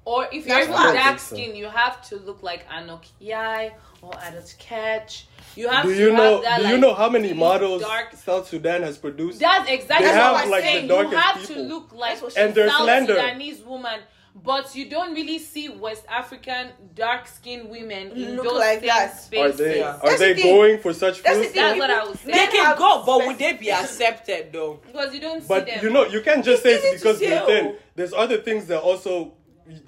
[0.06, 1.36] Or if you're That's dark so.
[1.36, 5.28] skin, you have to look like Anok Yai or Adot Catch.
[5.58, 6.42] You have do to you have know?
[6.42, 8.14] that, do like, you know how many models Dark.
[8.16, 9.40] South Sudan has produced?
[9.40, 10.84] That's exactly They what have, I'm like, saying.
[10.84, 13.16] You darkest have to look like That's what And South slender.
[13.16, 14.00] Sudanese woman,
[14.44, 18.88] but you don't really see West African dark skinned women in Look those like same
[18.90, 19.12] that.
[19.12, 19.58] Are spaces.
[19.58, 19.80] they?
[19.80, 19.96] Yeah.
[19.96, 21.56] Are That's they the going for such That's the thing.
[21.56, 22.38] That's what I was saying.
[22.38, 24.80] They can have go, but would they be accepted though?
[24.86, 25.80] Because you don't see But them.
[25.84, 27.76] you know, you can't just say It's it's easy to because they're thin.
[27.96, 29.34] There's other things that also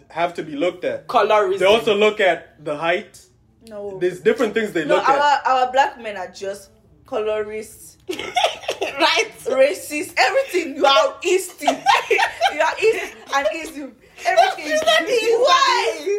[0.09, 1.07] have to be looked at.
[1.07, 1.59] Colorism.
[1.59, 3.23] They also look at the height.
[3.69, 3.99] No.
[3.99, 5.19] There's different things they no, look at.
[5.45, 6.71] our our black men are just
[7.05, 9.31] colorists, right.
[9.45, 10.75] racist, everything.
[10.75, 11.61] You are East.
[11.61, 13.79] you are East and East.
[14.25, 14.81] Everything is.
[14.81, 16.17] Why?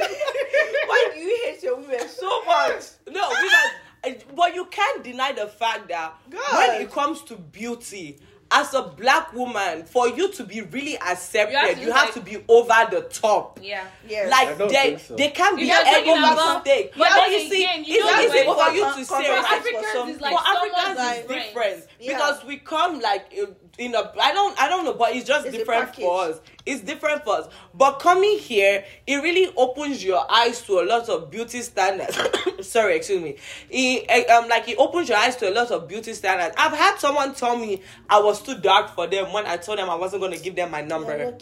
[0.86, 2.84] Why do you hate your women so much?
[3.08, 6.40] No, because but you can't deny the fact that God.
[6.68, 8.18] when it comes to beauty,
[8.52, 12.04] as a black woman, for you to be really accepted, You have to you have
[12.06, 13.60] like- to be over the top.
[13.62, 13.84] yeah.
[14.08, 14.28] Yes.
[14.30, 15.14] Like they, so.
[15.14, 16.92] they can't be You know, ego about- mistake.
[16.96, 19.04] but But then you see, again, you it's easy for you to say.
[19.04, 19.52] For right?
[19.52, 21.28] Africans, some- like for Africans, friend.
[21.28, 22.12] different Yeah.
[22.16, 23.32] because we come like
[23.78, 24.12] in a.
[24.20, 24.60] I don't.
[24.60, 26.40] I don't know, but it's just It's different for us.
[26.66, 27.48] It's different for us.
[27.74, 32.18] But coming here, it really opens your eyes to a lot of beauty standards.
[32.68, 33.36] Sorry, excuse me.
[33.70, 36.54] It eh, um like it opens your eyes to a lot of beauty standards.
[36.58, 39.88] I've had someone tell me I was too dark for them when I told them
[39.88, 41.34] I wasn't going to give them my number.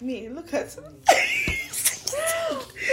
[0.00, 0.76] Me, look at.
[0.78, 0.94] look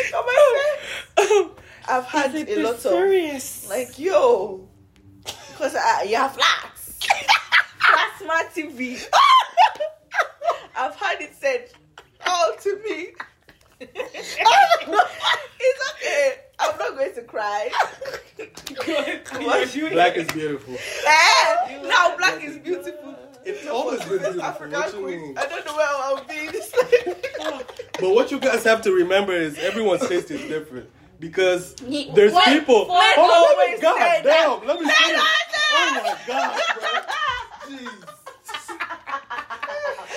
[0.04, 0.70] at my
[1.16, 1.52] friend.
[1.88, 3.70] I've had a lot of serious.
[3.70, 4.68] like yo,
[5.24, 6.98] because I you have flats,
[7.80, 9.06] plasma TV.
[10.78, 11.70] I've had it said
[12.26, 13.08] all to me.
[13.80, 14.40] it's
[15.92, 16.34] okay.
[16.60, 17.70] I'm not going to cry.
[18.38, 19.74] What?
[19.92, 20.76] Black is beautiful.
[20.76, 23.16] Eh, now black is beautiful.
[23.46, 24.42] It's always been beautiful.
[24.42, 25.38] African What you queen.
[25.38, 26.48] I don't know where I'll be.
[26.50, 26.72] This
[28.00, 30.90] But what you guys have to remember is everyone's taste is different.
[31.20, 32.46] Because there's What?
[32.46, 32.88] people.
[32.88, 33.16] What?
[33.18, 35.20] Hold on, let me, always God damn, let me Let finish.
[35.22, 35.28] us
[35.72, 37.76] Oh my God, bro.
[37.78, 38.25] Jeez.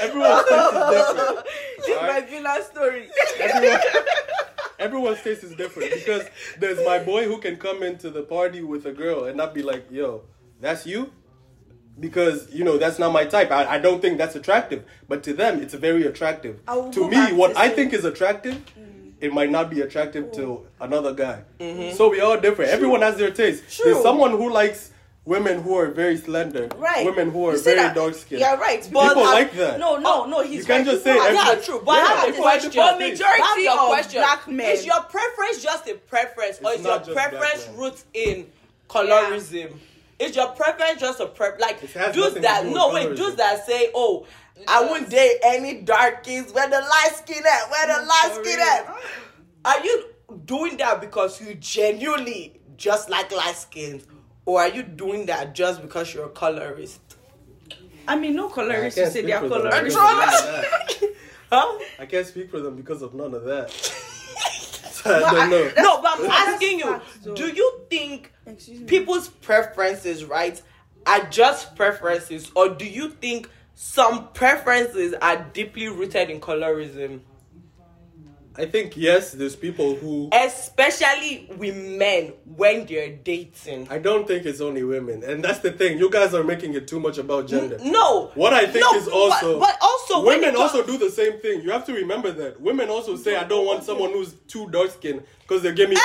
[0.00, 1.46] Everyone's taste is different.
[1.78, 3.08] this is my villa story.
[3.40, 3.80] Everyone,
[4.78, 6.24] everyone's taste is different because
[6.58, 9.62] there's my boy who can come into the party with a girl and not be
[9.62, 10.22] like, yo,
[10.60, 11.12] that's you?
[11.98, 13.50] Because, you know, that's not my type.
[13.50, 14.84] I, I don't think that's attractive.
[15.08, 16.64] But to them, it's very attractive.
[16.66, 19.14] To me, what to I think is attractive, mm.
[19.20, 20.34] it might not be attractive mm.
[20.34, 21.42] to another guy.
[21.58, 21.96] Mm-hmm.
[21.96, 22.70] So we all different.
[22.70, 23.64] Everyone has their taste.
[23.68, 23.86] True.
[23.86, 24.92] There's someone who likes
[25.28, 26.68] women who are very slender.
[26.76, 27.04] Right.
[27.04, 28.40] Women who are very that- dark skinned.
[28.40, 28.82] Yeah, right.
[28.90, 29.78] But People I- like that.
[29.78, 30.40] No, no, no.
[30.42, 30.92] He's You can't right.
[30.94, 31.82] just People say are- Yeah, true.
[31.84, 32.70] But I have Yeah, a it's question.
[32.70, 34.20] different But majority I have a of question.
[34.22, 34.70] black men.
[34.70, 37.76] Is your preference just a preference, or It's is your not just black preference men.
[37.76, 38.46] roots in
[38.88, 39.72] colorism?
[40.18, 41.60] Is your preference just a prep?
[41.60, 43.16] Like It has dudes that do with no wait, colorism.
[43.16, 44.26] dudes that say, "Oh,
[44.66, 46.52] I wouldn't date any darkies.
[46.52, 47.70] Where the light skin at?
[47.70, 48.96] Where the light skin at?"
[49.64, 50.06] Are you
[50.44, 54.04] doing that because you genuinely just like light skins,
[54.48, 57.00] or are you doing that just because you're a colorist?
[58.08, 59.70] I mean, no I colorists can't say they are for them.
[59.70, 59.98] colorists.
[59.98, 61.12] I
[61.52, 61.78] Huh?
[61.98, 63.70] I can't speak for them because of none of that.
[63.70, 65.70] So I don't know.
[65.76, 67.00] No, but I'm asking you.
[67.34, 68.32] Do you think
[68.86, 70.60] people's preferences, right,
[71.06, 77.20] are just preferences, or do you think some preferences are deeply rooted in colorism,
[78.58, 83.86] I think yes, there's people who especially with men when they're dating?
[83.88, 85.96] I don't think it's only women, and that's the thing.
[85.96, 87.78] You guys are making it too much about gender.
[87.84, 88.32] No.
[88.34, 91.08] What I think No, is also, but, but also women it comes- also do the
[91.10, 91.60] same thing.
[91.62, 94.90] You have to remember that women also say, "I don't want someone who's too dark
[94.90, 96.02] skinned because they give me Ah!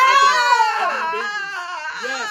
[0.83, 1.39] ugly, ugly babies."
[2.05, 2.29] Yes,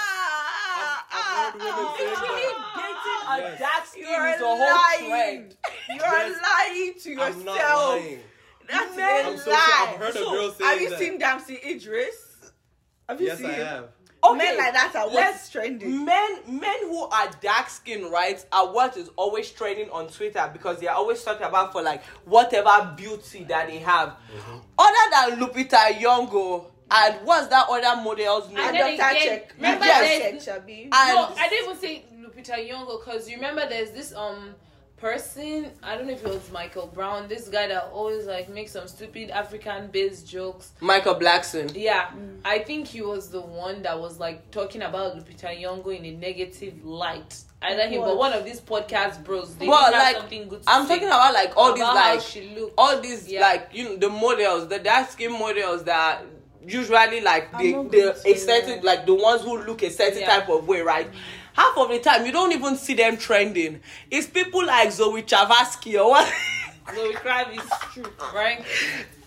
[0.78, 2.56] I've, I've heard women say Literally that.
[2.78, 3.58] dating a Yes.
[3.58, 5.08] dark skin You're is a whole lying.
[5.10, 5.56] trend.
[5.90, 8.02] You are lying to yourself.
[8.72, 9.56] That's Men- so lie.
[9.56, 10.98] sure I've heard a So, girl Have you that.
[10.98, 12.16] seen Damsey Idris?
[13.08, 13.66] Have you Yes, seen I him?
[13.66, 13.88] have.
[14.36, 16.04] Men like that are what's trending.
[16.04, 20.78] Men, men who are dark skinned, right, are what is always trending on Twitter because
[20.78, 24.10] they are always talking about for like whatever beauty that they have.
[24.10, 24.58] Mm-hmm.
[24.78, 28.58] Other than Lupita Nyong'o and what's that other model's name?
[28.58, 29.16] And And then Dr.
[29.16, 29.52] again, Check.
[29.56, 30.82] remember there's- Check, Shabi.
[30.84, 34.54] And- no, I didn't even say Lupita Nyong'o because you remember there's this um
[35.02, 38.70] person I don't know if it was Michael Brown, this guy that always like makes
[38.70, 40.70] some stupid African based jokes.
[40.80, 41.72] Michael Blackson.
[41.74, 42.10] Yeah,
[42.44, 46.12] I think he was the one that was like talking about Lupita Nyong'o in a
[46.12, 47.42] negative light.
[47.62, 50.86] Either him, but one of these podcast bros, they Well, like, something good to I'm
[50.86, 52.74] say talking about like all these about how like she looked.
[52.78, 53.40] all these Yeah.
[53.40, 56.22] like you know the models, the dark skin models that
[56.64, 58.80] usually like the the lie.
[58.84, 60.38] like the ones who look a certain Yeah.
[60.38, 61.08] type of way, right?
[61.54, 63.80] Half of the time you don't even see them trending.
[64.10, 66.32] It's people like Zoe Chavaski or what
[66.86, 68.64] Zoë Kravitz true, right?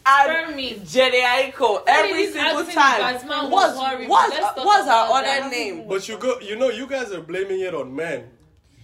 [0.05, 0.75] and Spare me.
[0.79, 2.99] Jhené Aiko every single time.
[2.99, 4.07] Batman was What's horrible.
[4.07, 5.87] what's, what's her other name?
[5.87, 8.25] But you go, you know, you guys are blaming it on men,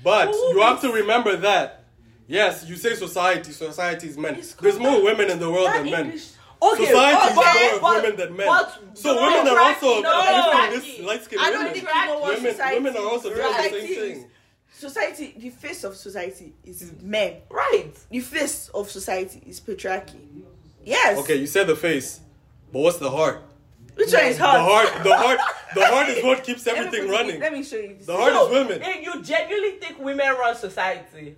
[0.04, 1.84] but Who you have to remember that.
[2.28, 4.42] Yes, you say society, society is men.
[4.62, 6.20] There's more women in the world that than men.
[6.62, 8.48] English- Okay, Society is okay, more but- women than men.
[8.48, 11.08] but so no, women are also no, appealing this no.
[11.08, 11.74] light skinned I don't women.
[11.74, 14.30] think you know what Women, society women are also doing the society same thing.
[14.74, 17.34] Society, the face of society is men.
[17.50, 17.92] right.
[18.10, 20.44] The face of society is patriarchy.
[20.84, 21.18] Yes.
[21.20, 22.20] Okay, you said the face,
[22.72, 23.42] but what's the heart?
[23.96, 25.40] Which one is The heart, the heart,
[25.76, 27.40] the heart is what keeps Let me everything put running.
[27.40, 27.96] Let me show you.
[27.96, 28.08] This.
[28.08, 28.82] The heart So, is women.
[28.82, 31.36] eh, You genuinely think women run society?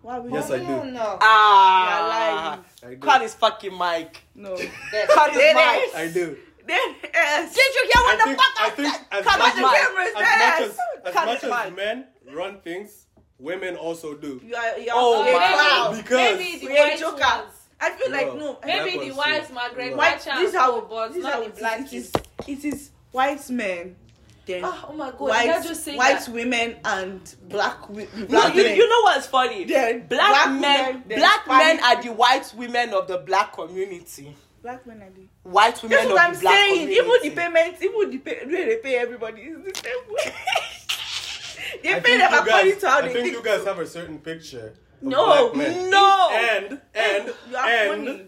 [0.00, 0.66] Why we Yes, I do.
[0.66, 1.18] don't know.
[1.20, 2.96] Ah, I do.
[2.96, 4.22] cut his fucking mic.
[4.34, 4.56] No.
[4.56, 5.94] Cut his mic.
[5.94, 6.36] I do.
[6.66, 7.54] Then yes.
[7.54, 9.06] Did you hear I what the think, fuck I I think said?
[9.12, 9.80] as Cut much his as, mic.
[9.80, 13.06] cameras, as much as, as, Cut much as men run things,
[13.38, 14.40] women also do.
[14.44, 15.96] You are, you are Oh a my clown.
[15.96, 17.20] Because Maybe the We are white joker.
[17.20, 17.52] ones.
[17.80, 18.34] I feel like No.
[18.36, 18.58] no.
[18.64, 19.54] Maybe Maybe the ones white too.
[19.54, 19.96] Margaret No.
[19.96, 21.80] White, Thatcher this is how this is not how the black.
[21.80, 22.12] It is,
[22.46, 23.96] it is white men,
[24.46, 25.64] then Ah, oh my god, white,
[25.96, 26.28] white that?
[26.28, 28.76] women and black, wi- No, black you, men.
[28.76, 29.64] you know what's funny?
[29.64, 34.34] Then black, black men, women, black men are the white women of the black community.
[34.62, 35.28] black men are the.
[35.48, 36.80] White women That's of I'm the black saying.
[36.88, 36.94] community.
[36.94, 40.34] Even the payments, even the pay, the way they pay everybody is the same way.
[41.82, 43.36] they I pay think, them you according guys, to how I they think think.
[43.36, 44.74] you guys have a certain picture.
[45.00, 45.90] Of No, black men.
[45.90, 46.28] no.
[46.32, 48.26] And and you are and funny.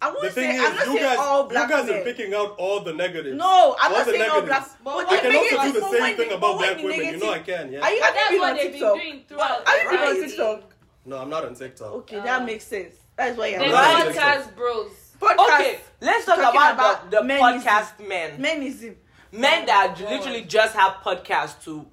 [0.00, 2.00] I won't the thing say is, I'm not you saying guys, all you guys men.
[2.00, 3.36] are picking out all the negatives.
[3.36, 4.68] No, I'm All not the saying all black.
[4.84, 7.06] But I can also do the same thing about black the women.
[7.14, 7.80] You know I can, yeah.
[7.80, 8.94] Are you But have you been on TikTok?
[8.94, 9.68] doing throughout.
[9.68, 10.28] Have you been on?
[10.28, 10.62] TikTok?
[11.04, 11.92] No, I'm not on TikTok.
[11.92, 12.94] Okay, that makes sense.
[13.16, 14.14] That's why you're The Right.
[14.14, 14.92] podcast bros.
[15.20, 15.54] podcast.
[15.58, 17.40] Okay, let's talk about, about the, the menism.
[17.62, 18.38] podcast men.
[18.40, 18.94] Menism.
[19.32, 20.10] Men that God.
[20.10, 21.84] literally just have podcasts to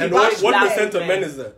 [0.00, 1.56] And what, what percent of men is that?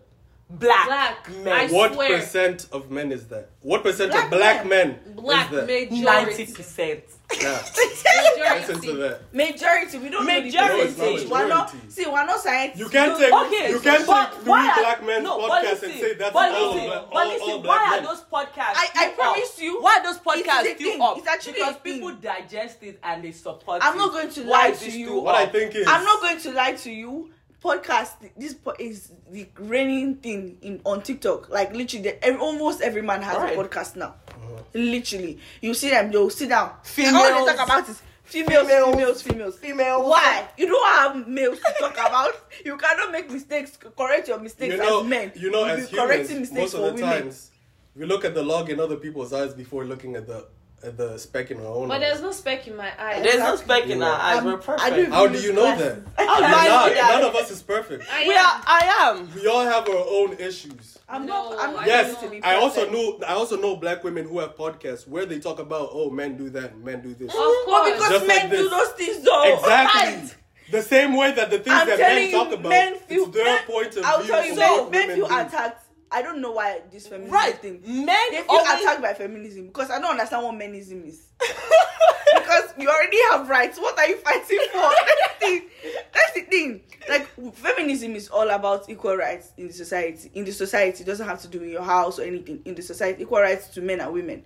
[0.50, 1.30] Black, Black.
[1.42, 1.52] men.
[1.52, 2.18] I What swear.
[2.20, 3.50] percent of men is that?
[3.62, 6.00] What percent Black of black men, Black majority.
[6.02, 7.02] Ninety percent.
[7.40, 7.60] Yeah.
[8.04, 8.66] Majority.
[8.72, 9.34] Listen to that.
[9.34, 9.98] Majority.
[9.98, 10.52] We don't Majority.
[10.52, 10.66] know
[11.06, 11.28] No, the.
[11.28, 11.72] We're not.
[11.74, 11.90] majority.
[11.90, 12.78] See, we're not scientists.
[12.78, 15.50] You can't take Okay, you can't but take three why are- black men's no, but
[15.50, 17.90] podcasts listen, and say that's but all, listen, black, but all, listen, all black why
[17.90, 18.04] men.
[18.04, 18.76] are those podcasts?
[18.76, 21.00] I- I promise you, Why are those podcasts still thing.
[21.00, 21.18] up?
[21.18, 24.90] It's actually because people digest it and they support I'm not going to lie to
[24.90, 25.20] you.
[25.20, 27.30] what I think is I'm not going to lie to you.
[27.64, 28.10] Podcast.
[28.36, 31.48] This po- is the reigning thing in on TikTok.
[31.48, 33.56] Like literally, the, every, almost every man has Right.
[33.56, 34.14] a podcast now.
[34.28, 34.62] Uh-huh.
[34.74, 36.10] Literally, you see them.
[36.12, 36.72] They'll sit down.
[36.82, 37.14] Females.
[37.32, 38.94] All they talk about is females, Females.
[38.94, 39.58] females, females.
[39.58, 40.06] Females.
[40.08, 40.46] Why?
[40.58, 42.34] You don't have males to talk about.
[42.64, 43.78] You cannot make mistakes.
[43.96, 45.32] Correct your mistakes you know, as men.
[45.34, 47.22] you know, You'll as be correcting humans, mistakes most of for the women.
[47.22, 47.50] times,
[47.96, 50.46] we look at the log in other people's eyes before looking at the
[50.90, 51.88] the speck in our own.
[51.88, 52.00] But eyes.
[52.00, 53.20] there's no speck in my eye.
[53.22, 54.24] There's no speck in our Yeah.
[54.26, 54.38] eyes.
[54.38, 54.96] Um, We're I perfect.
[54.96, 55.76] do- How do you know that?
[55.76, 56.94] How do You're I know not.
[56.94, 57.20] that?
[57.20, 58.04] None of us is perfect.
[58.12, 58.44] I we am.
[58.44, 58.62] are.
[58.66, 59.34] I am.
[59.34, 60.98] We all have our own issues.
[61.08, 61.60] I'm No, not.
[61.60, 63.20] I'm not Yes, going to be I also know.
[63.26, 66.48] I also know black women who have podcasts where they talk about, oh, men do
[66.50, 67.28] that, men do this.
[67.28, 67.92] Of But course.
[67.92, 69.54] because Just men like do those things though.
[69.54, 70.00] Exactly.
[70.12, 70.34] Right.
[70.70, 73.34] The same way that the things I'm that men you, talk about, men feel it's
[73.34, 74.28] their men, point of I'll view.
[74.32, 75.83] tell you, men, what men feel attacked.
[76.14, 77.58] I don't know why this feminism Right.
[77.60, 77.82] thing.
[77.84, 81.20] Men They feel always- attacked by feminism because I don't understand what menism is.
[82.34, 83.78] because you already have rights.
[83.78, 84.78] What are you fighting for?
[84.80, 85.62] That's the thing.
[86.12, 86.80] That's the thing.
[87.08, 90.30] Like feminism is all about equal rights in the society.
[90.34, 92.62] In the society, it doesn't have to do with your house or anything.
[92.64, 94.44] In the society, equal rights to men and women.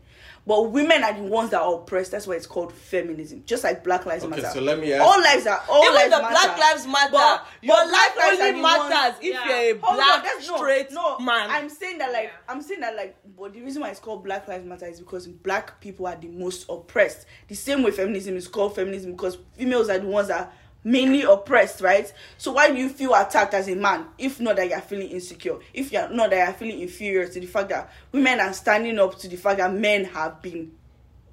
[0.49, 2.11] But women are the ones that are oppressed.
[2.11, 3.43] That's why it's called feminism.
[3.45, 4.49] Just like Black Lives Okay, Matter.
[4.55, 5.05] so let me ask.
[5.05, 6.31] all lives are all Even lives the matter.
[6.33, 7.13] Black Lives Matter.
[7.13, 9.45] But- Your but life Black lives only matters if Yeah.
[9.63, 11.51] you're a Hold on, black that's no, straight no, man.
[11.51, 12.31] I'm saying that like Yeah.
[12.53, 15.27] I'm saying that like but the reason why it's called Black Lives Matter is because
[15.29, 17.27] black people are the most oppressed.
[17.49, 20.51] The same way feminism is called feminism because females are the ones that
[20.89, 22.11] mainly oppressed, right?
[22.39, 25.59] So why do you feel attacked as a man if not that you're feeling insecure?
[25.75, 29.19] If you're not that you're feeling inferior to the fact that women are standing up
[29.19, 30.73] to the fact that men have been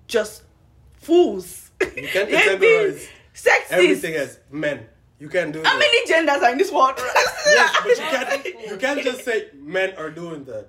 [0.08, 0.44] just
[1.00, 1.72] fools.
[1.82, 3.72] You can't They've been categorize sexist.
[3.72, 4.86] everything as men.
[5.20, 5.80] You can't do How that.
[5.80, 7.00] many genders are in this world?
[7.48, 8.46] Yes, but you can't.
[8.72, 10.68] You can't just say men are doing that.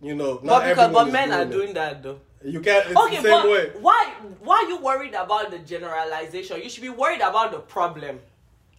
[0.00, 1.50] You know, not But because but is men are it.
[1.50, 2.20] doing that though.
[2.44, 2.86] You can't.
[2.86, 3.72] It's Okay, the same but way.
[3.80, 6.62] why why are you worried about the generalization?
[6.62, 8.20] You should be worried about the problem.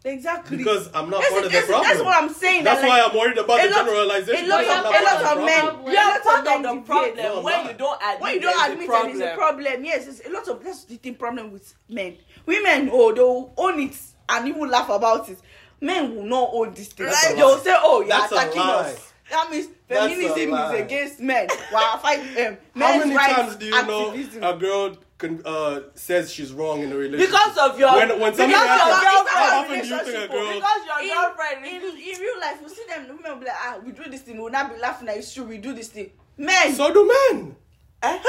[0.06, 0.58] Exactly.
[0.58, 1.90] Because I'm not That's, part of the that's, problem.
[1.90, 2.64] that's what I'm saying.
[2.64, 4.46] That's that, why like, I'm worried about a the lot- generalization.
[4.46, 5.92] a lot of- a lot of men- problem.
[5.92, 8.34] You are Lots of part men of the problem No, when you don't admit when
[8.36, 8.90] you don't a admit
[9.20, 12.18] there's a problem, yes, it's a lot of that's the thing problem with men.
[12.46, 13.98] Women, oh, they'll own it
[14.30, 15.38] and even laugh about it.
[15.82, 17.08] Men will not own this thing.
[17.08, 20.74] A They'll say, "Oh, you're That's a attacking us." That means That's a feminism lie.
[20.76, 21.48] is against men.
[21.72, 24.42] While fight um, How men's many rights times do you activism.
[24.42, 24.98] know a girl
[25.46, 27.30] uh, says she's wrong in a relationship?
[27.32, 29.66] Because of your when when because happens, of your how girlfriend.
[29.66, 30.54] often do you think a girl?
[30.54, 31.82] Because your in, girlfriend in,
[32.16, 34.22] in real life, we see them, the women will be like, ah, we do this
[34.22, 36.12] thing, we'll not be laughing at it's true, we do this thing.
[36.38, 37.56] Men, So do men.
[38.02, 38.20] eh?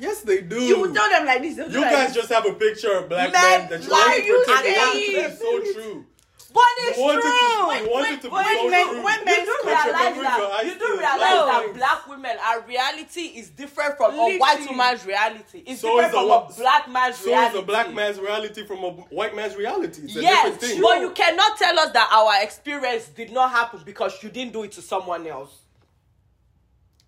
[0.00, 0.60] Yes, they do.
[0.60, 1.56] you will tell them like this.
[1.56, 2.16] You like guys this.
[2.16, 4.64] just have a picture of black Men men that you lie, want to you pretend
[4.64, 5.32] say it it.
[5.32, 6.06] is so true.
[6.52, 7.86] But it's You want it to- true.
[7.86, 9.02] you want it to be When so men- true.
[9.02, 10.66] when men You do do realize realize that that.
[10.66, 10.96] you do No.
[10.96, 14.66] realize that black women, our reality is different from a white Literally.
[14.68, 15.62] woman's reality.
[15.66, 17.56] It's So different is a from wa- a black man's So reality.
[17.56, 20.02] is a black man's reality from a white man's reality.
[20.04, 20.82] It's a Yes, different thing.
[20.82, 24.62] but you cannot tell us that our experience did not happen because you didn't do
[24.64, 25.50] it to someone else.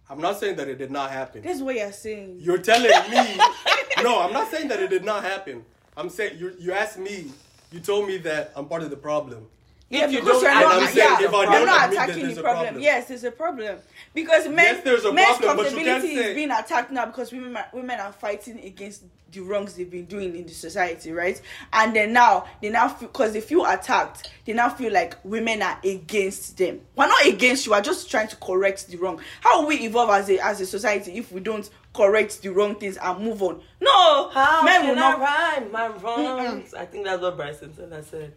[0.08, 1.42] I'm not saying that it did not happen.
[1.42, 2.36] This is what you're saying.
[2.40, 3.36] You're telling me.
[4.02, 5.64] no, I'm not saying that it did not happen.
[5.96, 7.32] I'm saying you you asked me.
[7.74, 9.48] You told me that I'm part of the problem.
[9.90, 12.34] If you because don't you're not, I'm saying yeah, if I you're not attacking there's
[12.36, 12.64] the a problem.
[12.66, 12.82] problem.
[12.82, 13.78] Yes, it's a problem
[14.14, 17.06] because men, Yes, there's a men's problem, but you comfortability say- is being attacked now
[17.06, 21.10] because women are- women are fighting against the wrongs they've been doing in the society,
[21.12, 21.40] right?
[21.72, 25.62] And then now they now feel because they feel attacked, they now feel like women
[25.62, 26.80] are against them.
[26.96, 27.72] We're not against you.
[27.72, 29.20] We're just trying to correct the wrong.
[29.40, 32.74] How will we evolve as a as a society if we don't correct the wrong
[32.74, 33.60] things and move on?
[33.80, 35.20] No, How men can will not.
[35.20, 36.74] I rhyme my wrongs?
[36.74, 37.92] I think that's what Bryson said.
[37.92, 38.32] I said,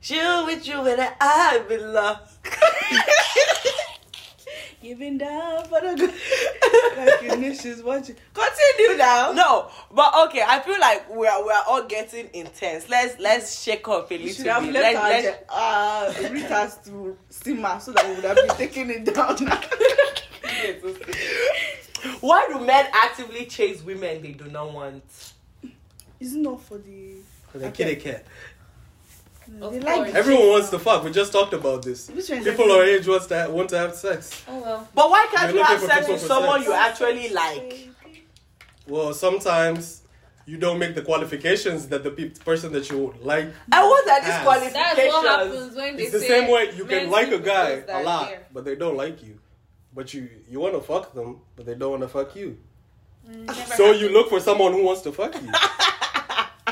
[0.00, 2.16] "Chill with you and I belong."
[4.82, 6.12] Giving down for the good.
[6.96, 8.16] like your nations watching.
[8.34, 9.30] Continue now.
[9.30, 10.42] no, but okay.
[10.44, 12.88] I feel like we're we're all getting intense.
[12.88, 14.72] Let's let's shake off a You little bit.
[14.72, 19.04] Let's, our let's, uh, Rita's to simmer so that we would have been taking it
[19.14, 19.36] down.
[22.20, 25.32] Why do men actively chase women they do not want?
[26.20, 27.14] It's not for the.
[27.50, 28.24] For The kitty cat.
[29.60, 31.04] Of they like Everyone wants to fuck.
[31.04, 32.08] We just talked about this.
[32.08, 32.74] Which one is People that?
[32.78, 34.42] our age wants to want to have sex.
[34.48, 34.88] Oh well.
[34.94, 36.68] But why can't You're you have sex with someone sex.
[36.68, 37.88] you actually like?
[38.86, 40.02] Well, sometimes
[40.46, 43.48] you don't make the qualifications that the pe- person that you like.
[43.70, 44.42] I what are these Yes.
[44.42, 44.96] qualifications?
[44.96, 48.02] That's what happens when they It's the same way you can like a guy a
[48.02, 48.46] lot, there.
[48.52, 49.38] but they don't like you.
[49.94, 52.56] But you you want to fuck them, but they don't want to fuck you.
[53.28, 55.50] Mm, never So you look for someone who wants to fuck you.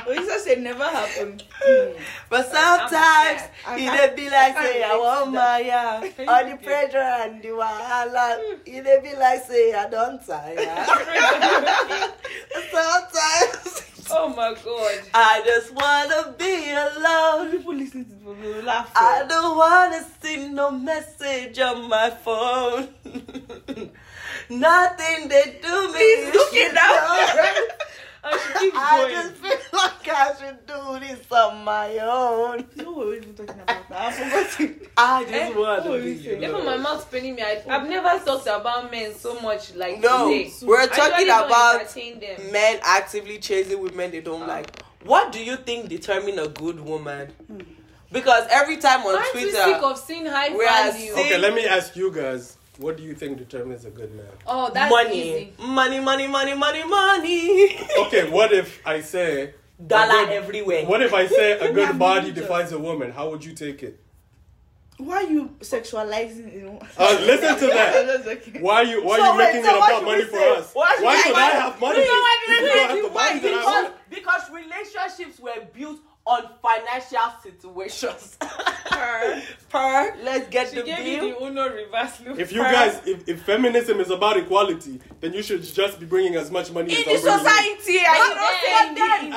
[0.09, 1.45] You just said never happened.
[2.31, 3.51] But sometimes sad.
[3.79, 6.01] it I dey be like say I want my yeah.
[6.17, 6.67] Can All you the repeat?
[6.67, 8.41] pressure and the wahala.
[8.67, 10.57] It dey be like say I don't tire.
[12.73, 13.90] sometimes
[14.23, 15.01] Oh my god.
[15.15, 17.51] I just wanna be alone.
[17.53, 18.91] People listen to people will laugh.
[18.97, 19.29] I eh?
[19.29, 22.89] don't wanna see no message on my phone.
[24.51, 25.93] Nothing they do me.
[25.93, 27.79] Please look it up.
[28.23, 32.67] I should keep I just feel like I should do this on my own.
[32.77, 34.07] No, what were we even talking about now?
[34.07, 34.91] I forgot it.
[34.97, 35.53] I just Eh?
[35.59, 36.37] want to be we?
[36.45, 37.43] Even my mouth paining me.
[37.43, 40.53] I, I've never talked about men so much like No, today.
[40.63, 41.97] we're talking about
[42.53, 44.83] men actively chasing women they don't like.
[45.05, 47.33] What do you think determine a good woman?
[48.13, 51.13] Because every time on Aren't we Twitter, sick of seeing high we are value?
[51.13, 52.57] Okay, let me ask you guys.
[52.81, 54.25] What do you think determines a good man?
[54.47, 55.53] Oh, that's money, easy.
[55.59, 59.53] money, money, money, money, money, Okay, what if I say
[59.87, 60.87] dollar good- everywhere.
[60.87, 63.11] What if I say a good body me defines a woman?
[63.13, 64.01] How would you take it?
[64.97, 66.53] Why are you sexualizing?
[66.55, 66.79] You know?
[66.97, 68.27] Uh, listen to that.
[68.27, 68.61] Okay.
[68.61, 70.39] Why are you why So are you wait, making so it about should money for
[70.39, 70.75] us?
[70.75, 71.99] What should Why should I have money?
[72.01, 73.29] You know why you don't have the Why?
[73.29, 78.37] money Because, because relationships were built on financial situations.
[78.91, 79.43] Per.
[79.71, 81.39] Per, let's get She the gave me bill.
[81.41, 82.39] the Uno reverse loop.
[82.39, 86.35] If you guys, if, if feminism is about equality, then you should just be bringing
[86.35, 87.81] as much money In as the I'm bringing in.
[87.81, 89.33] society, I But did not then-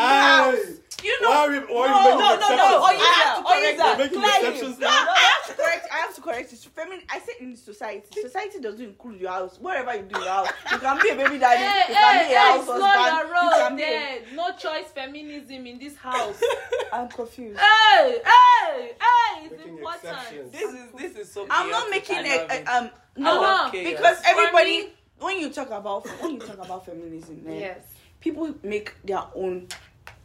[0.65, 0.73] say
[1.03, 2.87] You know, Why are we, why No, are you no, making no, no.
[2.87, 2.87] exceptions?
[2.87, 4.53] Oyiza, I have to correct You're making clear him.
[4.53, 5.07] exceptions No, now.
[5.09, 5.87] I have to correct.
[5.91, 6.59] I have to correct it.
[6.75, 8.21] Femin, I said in society.
[8.21, 9.57] Society doesn't include your house.
[9.59, 11.61] Wherever you do your house, you can be a baby daddy.
[11.63, 13.29] Hey, you can hey, be a hey, house slow husband.
[13.29, 13.83] your You can be.
[13.83, 14.19] A, there.
[14.35, 16.41] No choice feminism in this house.
[16.93, 17.59] I'm confused.
[17.59, 20.03] hey, hey, hey, it's Making important.
[20.05, 20.51] exceptions.
[20.51, 21.45] This is this is so.
[21.49, 22.67] I'm not making it.
[22.67, 23.69] um no Uh-huh.
[23.71, 24.89] because everybody
[25.19, 27.77] when you talk about when you talk about feminism, eh, Yes.
[28.21, 29.67] people make their own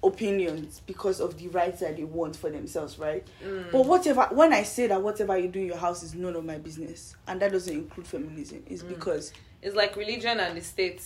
[0.02, 3.26] opinions because of the rights that they want for themselves, right?
[3.44, 3.72] Mm.
[3.72, 6.44] But whatever when I say that whatever you do in your house is none of
[6.44, 8.90] my business, and that doesn't include feminism, is Mm.
[8.90, 9.32] because
[9.62, 11.02] It's like religion and the state.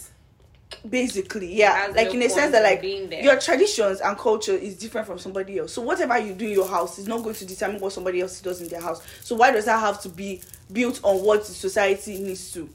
[0.88, 3.22] basically yeah like no in a sense that like being there.
[3.22, 6.66] your traditions and culture is different from somebody else so whatever you do in your
[6.66, 9.50] house is not going to determine what somebody else does in their house so why
[9.50, 10.40] does that have to be
[10.72, 12.66] built on what society needs to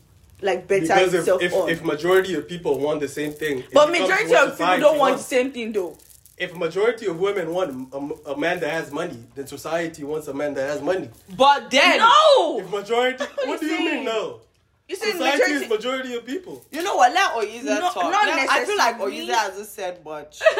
[0.43, 3.63] like better Because if, itself if, on if majority of people want the same thing,
[3.74, 5.97] but majority what of people don't want the same thing though
[6.38, 10.27] If a majority of women want a, a man that has money, then society wants
[10.27, 11.09] a man that has money.
[11.35, 14.41] But then, no If majority, what do you mean no?
[14.88, 16.63] you see Society majority is majority of people.
[16.71, 17.11] you know what?
[17.11, 17.95] Let Oyiza No- talk.
[18.11, 19.27] not Let- I feel like necessarily.
[19.27, 20.41] Oyiza hasn't said much.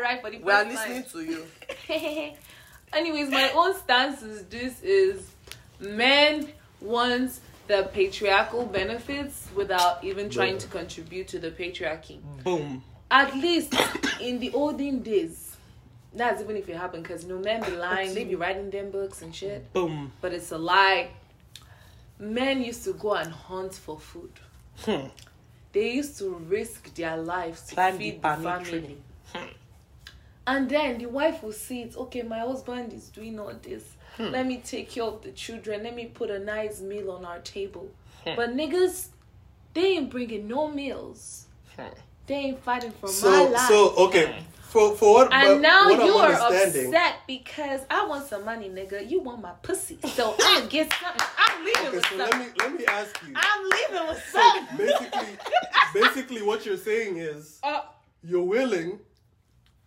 [0.00, 2.32] Right for the we are first listening to you.
[2.92, 5.28] Anyways, my own stance is this is
[5.80, 6.48] men
[6.80, 10.58] want the patriarchal benefits without even trying Yeah.
[10.60, 12.20] to contribute to the patriarchy.
[12.20, 12.44] Mm.
[12.44, 12.84] Boom.
[13.10, 13.74] At least
[14.20, 15.56] in the olden days,
[16.12, 18.90] that's even if it happened, because you know men be lying, they be writing them
[18.90, 19.72] books and shit.
[19.72, 20.12] Boom.
[20.20, 21.10] But it's a lie.
[22.18, 24.32] Men used to go and hunt for food.
[24.84, 25.06] Hmm.
[25.72, 28.70] They used to risk their lives to the feed the palm family.
[28.70, 28.98] tree.
[30.46, 31.96] And then the wife will see it.
[31.96, 33.84] Okay, my husband is doing all this.
[34.16, 34.30] Hmm.
[34.30, 35.82] Let me take care of the children.
[35.82, 37.90] Let me put a nice meal on our table.
[38.24, 38.34] Hmm.
[38.34, 39.08] But niggas,
[39.74, 41.46] they ain't bringing no meals.
[42.28, 43.68] They ain't fighting for my So life.
[43.68, 44.44] so okay.
[44.60, 48.44] For for what, and but now what you I'm are upset because I want some
[48.44, 49.08] money, nigga.
[49.10, 49.98] You want my pussy.
[50.14, 51.26] So I'm gonna get something.
[51.38, 53.32] I'm leaving Okay, with so let me let me ask you.
[53.34, 54.76] I'm leaving with So something.
[54.76, 55.38] basically,
[55.94, 57.80] basically, what you're saying is Uh,
[58.22, 58.98] you're willing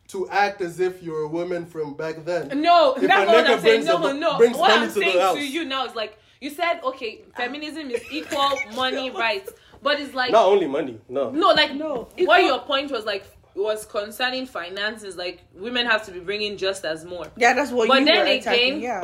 [0.08, 2.60] to act as if you're a woman from back then.
[2.60, 3.86] No, If that's a what I'm saying.
[3.86, 4.38] No, a- no.
[4.40, 5.36] What I'm to saying house.
[5.38, 9.52] to you now is like you said, okay, feminism is equal money rights,
[9.82, 11.30] but it's like Not only money, no.
[11.32, 13.26] no, like No, What equal- your point was like
[13.56, 17.28] was concerning finances, like women have to be bringing just as more.
[17.36, 19.04] yeah that's what But you then were again, attacking yeah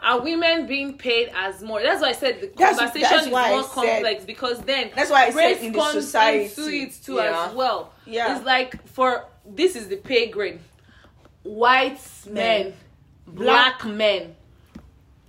[0.00, 1.82] Are women being paid as more?
[1.82, 4.60] That's why I said the That's- conversation that's is why I more said- complex because
[4.60, 6.44] then That's why I said race in the comes society.
[6.44, 7.46] into it too Yeah.
[7.48, 7.92] as well.
[8.06, 8.36] Yeah.
[8.36, 10.60] it's like for this is the pay grade:
[11.42, 11.98] white
[12.30, 12.74] men,
[13.26, 14.36] black men.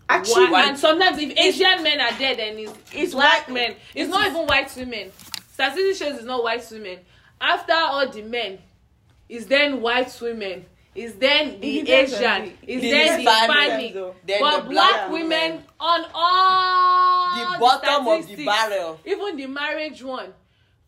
[0.09, 3.75] Actually White- and sometimes if Asian men are there, then it's, It's black white- men.
[3.95, 5.11] It's, not even white women.
[5.53, 6.99] Statistics shows it's not white women.
[7.39, 8.59] After all the men,
[9.29, 10.65] is then white women.
[10.95, 12.53] Is then the Asian.
[12.65, 13.93] the- Is the then the Hispanic.
[14.25, 15.63] Then But the black black women women.
[15.79, 18.99] on all The bottom of the statistics, barrel.
[19.05, 20.33] Even the marriage one,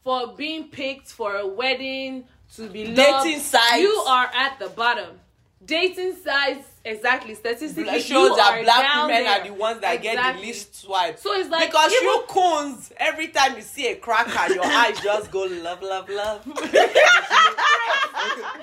[0.03, 3.77] for being picked for a wedding to be loved, Dating sites.
[3.77, 5.19] You are at the bottom.
[5.63, 7.35] Dating sites, exactly.
[7.35, 9.39] Statistically, you shows that black women there.
[9.41, 10.41] are the ones that get Exactly.
[10.41, 11.19] the least swipe.
[11.19, 14.99] So it's like because even- you coons, every time you see a cracker, your eyes
[15.01, 16.41] just go love, love, love.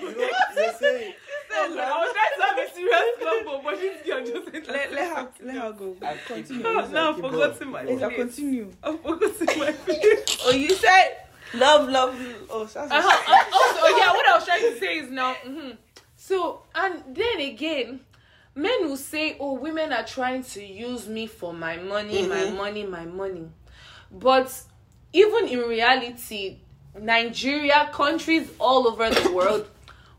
[0.00, 1.14] You know, you're saying
[1.50, 5.56] I was trying to have a serious combo, but girl just let, let her let
[5.56, 6.92] her go I continue Lisa.
[6.92, 8.14] now I've forgotten my place.
[8.16, 10.38] continue I've forgotten my place.
[10.44, 11.16] oh you said
[11.54, 12.14] love love
[12.50, 12.92] oh that's Uh-huh.
[12.92, 15.34] Uh, also, oh, yeah, what I was trying to say is now.
[15.46, 15.76] mhm.
[16.16, 18.00] So, and then again,
[18.58, 22.56] men will say, "Oh, women are trying to use me for my money, my Mhm.
[22.56, 23.46] money, my money."
[24.10, 24.48] But
[25.12, 26.58] even in reality,
[27.00, 29.68] Nigeria, countries all over the world,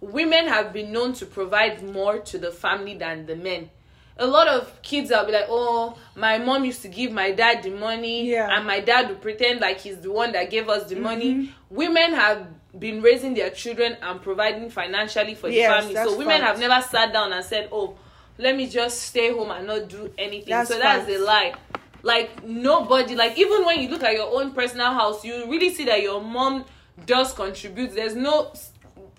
[0.01, 3.69] women have been known to provide more to the family than the men.
[4.17, 7.63] A lot of kids will be like, "Oh, my mom used to give my dad
[7.63, 8.49] the money, Yeah.
[8.55, 11.03] and my dad would pretend like he's the one that gave us the Mm-hmm.
[11.03, 15.95] money." Women have been raising their children and providing financially for the family.
[15.95, 16.43] So women fact.
[16.43, 17.95] have never sat down and said, "Oh,
[18.39, 21.19] let me just stay home and not do anything." That's so that's fact.
[21.19, 21.53] a lie.
[22.01, 25.85] Like nobody, like even when you look at your own personal house, you really see
[25.85, 26.65] that your mom
[27.05, 27.93] does contribute.
[27.93, 28.53] There's no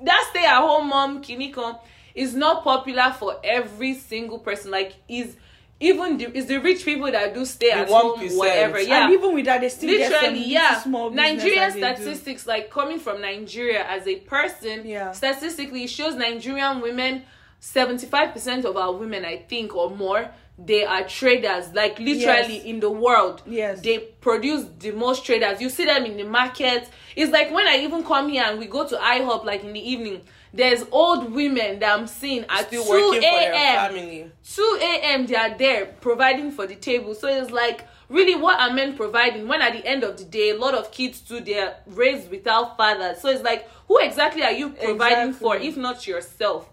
[0.02, 1.78] that stay at home mom kiniko
[2.14, 4.70] is not popular for every single person.
[4.70, 5.36] Like is
[5.78, 8.36] even the is the rich people that do stay The at home 1%.
[8.38, 8.80] whatever.
[8.80, 11.78] Yeah, and even with that they still get some literally yeah small business nigerian do.
[11.78, 15.12] statistics like coming from nigeria as a person Yeah.
[15.12, 17.22] statistically shows nigerian women
[17.60, 22.64] 75% of our women i think or more they are traders like literally Yes.
[22.64, 23.80] in the world Yes.
[23.82, 27.76] they produce the most traders you see them in the market it's like when i
[27.78, 30.20] even come here and we go to ihop like in the evening
[30.52, 33.92] there's old women that I'm seeing at Still 2 working for their a.m.
[33.92, 34.30] family.
[34.52, 35.26] 2 a.m.
[35.26, 37.14] they are there providing for the table.
[37.14, 39.46] So it's like, really, what are men providing?
[39.46, 42.76] When at the end of the day, a lot of kids too, they're raised without
[42.76, 43.20] fathers.
[43.20, 46.68] So it's like, who exactly are you providing for if not yourself?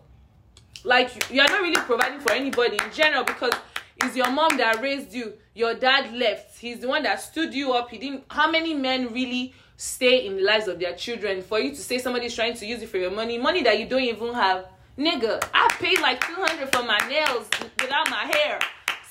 [0.87, 3.51] Like, you- you're not really providing for anybody in general because
[3.97, 5.33] it's your mom that raised you.
[5.53, 6.57] Your dad left.
[6.59, 7.89] He's the one that stood you up.
[7.89, 8.23] He didn't.
[8.31, 11.97] How many men really stay in the lives of their children for you to say
[11.97, 13.37] somebody's trying to use it for your money?
[13.37, 14.65] Money that you don't even have.
[14.97, 17.49] Nigga, I paid like 200 for my nails
[17.81, 18.57] without my hair.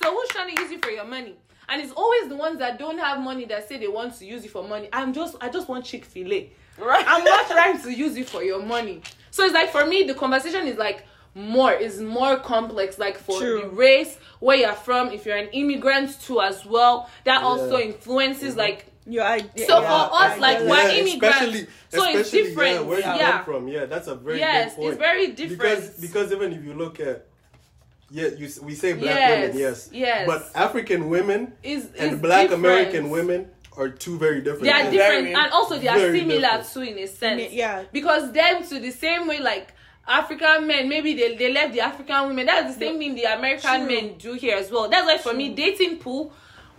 [0.03, 1.35] So who's trying to use it for your money?
[1.69, 4.45] And it's always the ones that don't have money that say they want to use
[4.47, 4.89] it for money.
[4.95, 6.51] I'm just, I just want Chick Fil A.
[6.79, 7.05] Right.
[7.07, 9.03] I'm not trying to use it for your money.
[9.31, 11.05] So it's like for me, the conversation is like
[11.37, 12.99] more is more complex.
[12.99, 13.61] Like for True.
[13.61, 17.87] the race, where you're from, if you're an immigrant too as well, that also Yeah.
[17.87, 18.59] influences mm-hmm.
[18.61, 18.87] like.
[19.09, 19.67] Your idea.
[19.69, 20.95] So yeah, for us, I like, get we're that.
[20.97, 22.75] immigrants, especially, so it's different.
[22.75, 23.31] Yeah, where you Yeah.
[23.33, 24.89] come from, yeah, that's a very Yes, good point.
[24.89, 25.61] it's very different.
[25.61, 27.27] Because because even if you look at
[28.11, 30.27] yeah, you we say black Yes, women, yes, yes.
[30.27, 32.65] but African women Is and black different.
[32.65, 34.65] American women are two very different.
[34.65, 34.93] They are things.
[34.95, 36.73] different, and also they are similar different.
[36.73, 37.53] too in a sense.
[37.53, 37.85] Yeah.
[37.93, 39.73] because them to the same way like
[40.09, 42.47] African men, maybe they, they left the African women.
[42.47, 43.87] That's the same thing the American True.
[43.87, 44.89] men do here as well.
[44.89, 46.33] That's why for me, dating pool,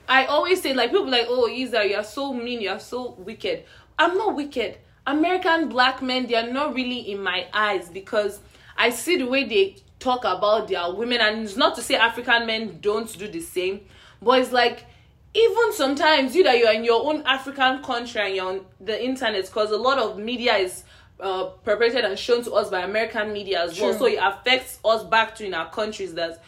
[0.07, 3.15] I always say like people like, oh Isa, you are so mean, you are so
[3.17, 3.65] wicked.
[3.99, 4.77] I'm not wicked.
[5.05, 8.39] American black men, they are not really in my eyes because
[8.77, 12.45] I see the way they talk about their women, and it's not to say African
[12.45, 13.81] men don't do the same,
[14.21, 14.85] but it's like
[15.33, 19.45] even sometimes you that you're in your own African country and you're on the internet
[19.45, 20.83] because a lot of media is
[21.19, 23.93] uh, perpetrated and shown to us by American media as well.
[23.93, 26.43] So it affects us back to in our countries that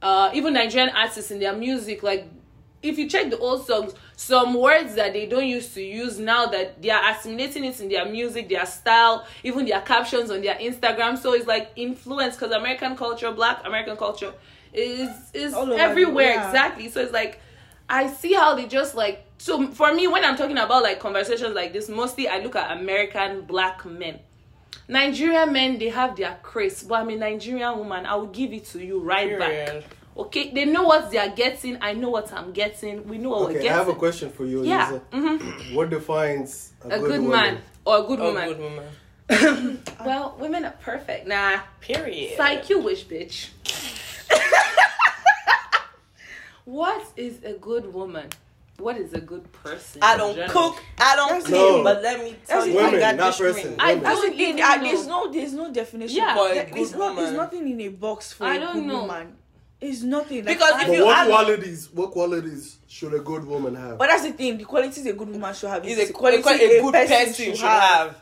[0.00, 2.28] uh, even Nigerian artists in their music, like
[2.82, 6.46] if you check the old songs, some words that they don't used to use now
[6.46, 10.56] that they are assimilating it in their music, their style, even their captions on their
[10.56, 11.16] Instagram.
[11.18, 14.32] So it's like influence because American culture, Black American culture,
[14.72, 16.46] is is All over the- everywhere yeah.
[16.48, 16.88] exactly.
[16.88, 17.40] So it's like
[17.88, 21.52] I see how they just like so for me when I'm talking about like conversations
[21.52, 24.20] like this, mostly I look at American black men.
[24.86, 28.06] Nigerian men they have their craze, but I'm a Nigerian woman.
[28.06, 29.82] I will give it to you right back.
[30.16, 31.76] Okay, they know what they are getting.
[31.80, 33.08] I know what I'm getting.
[33.08, 35.02] We know what we're Okay, I have a question for you, Yeah, Lisa.
[35.10, 35.74] mhm.
[35.74, 37.30] What defines a, a good, good, woman?
[37.30, 38.48] man or a good woman.
[38.48, 39.82] good woman.
[40.06, 41.26] Well, women are perfect.
[41.26, 42.36] Nah, Period.
[42.36, 43.48] psych you wish, bitch.
[46.64, 48.28] what is a good woman?
[48.82, 50.02] What is a good person?
[50.02, 50.82] I don't cook.
[50.98, 51.80] I don't clean.
[51.80, 51.84] it.
[51.84, 52.82] But let me tell you, it.
[52.82, 53.76] I Women, got not this person.
[53.78, 54.02] I Women.
[54.02, 54.82] The don't know.
[54.90, 56.16] there's no, there's no definition.
[56.16, 56.34] Yeah.
[56.34, 57.36] For a There- good there's not, there's woman.
[57.36, 59.00] nothing in a box for I a don't good know.
[59.02, 59.36] woman.
[59.80, 60.44] It's nothing.
[60.44, 61.88] Like, Because I- if But you what ask- qualities?
[61.92, 63.98] What qualities should a good woman have?
[63.98, 64.58] But that's the thing.
[64.58, 66.42] The qualities a good woman should have is Is a, quality a,
[66.82, 67.82] good person, should have.
[67.82, 68.21] have.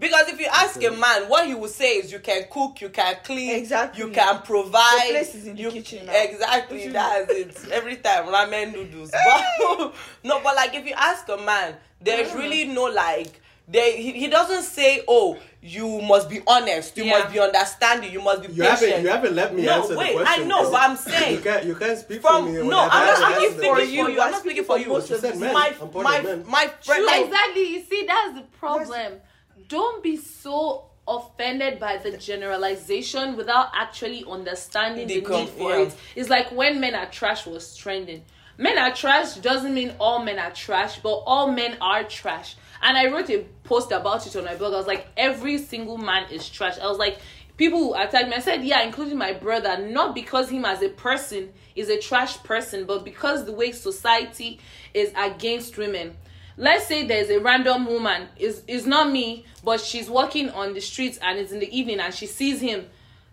[0.00, 0.86] Because if you ask Okay.
[0.86, 4.02] a man, what he will say is you can cook, you can clean, Exactly.
[4.02, 5.02] you can provide.
[5.04, 6.12] Your place is in the you, kitchen now.
[6.14, 7.68] Exactly, that's it.
[7.70, 9.10] Every time ramen noodles.
[9.26, 9.94] But,
[10.24, 12.38] no, but like if you ask a man, there's Yeah.
[12.38, 13.42] really no like.
[13.68, 17.18] They, he, he doesn't say, "Oh, you must be honest, you Yeah.
[17.18, 19.96] must be understanding, you must be You patient." haven't, you haven't let me no, answer
[19.96, 20.44] wait, the question.
[20.44, 22.52] I know, but I'm saying you can't, you can't speak from for me.
[22.54, 24.08] no, when I'm I not haven't speaking for you.
[24.08, 24.88] You I'm are not speaking speaking for for you.
[24.88, 25.52] most of the men.
[25.54, 27.64] My I'm part my my friend, like, exactly.
[27.74, 29.12] You see, that's the problem.
[29.68, 35.82] Don't be so offended by the generalization without actually understanding The need for yeah.
[35.82, 35.96] it.
[36.14, 38.22] It's like when men are trash was trending.
[38.58, 42.56] Men are trash doesn't mean all men are trash, but all men are trash.
[42.82, 44.74] And I wrote a post about it on my blog.
[44.74, 46.78] I was like, every single man is trash.
[46.78, 47.18] I was like,
[47.56, 48.34] people who attacked me.
[48.34, 52.42] I said, yeah, including my brother, not because him as a person is a trash
[52.42, 54.60] person, but because the way society
[54.94, 56.16] is against women.
[56.60, 60.80] Let's say there's a random woman, is is not me, but she's walking on the
[60.80, 62.84] streets and it's in the evening and she sees him.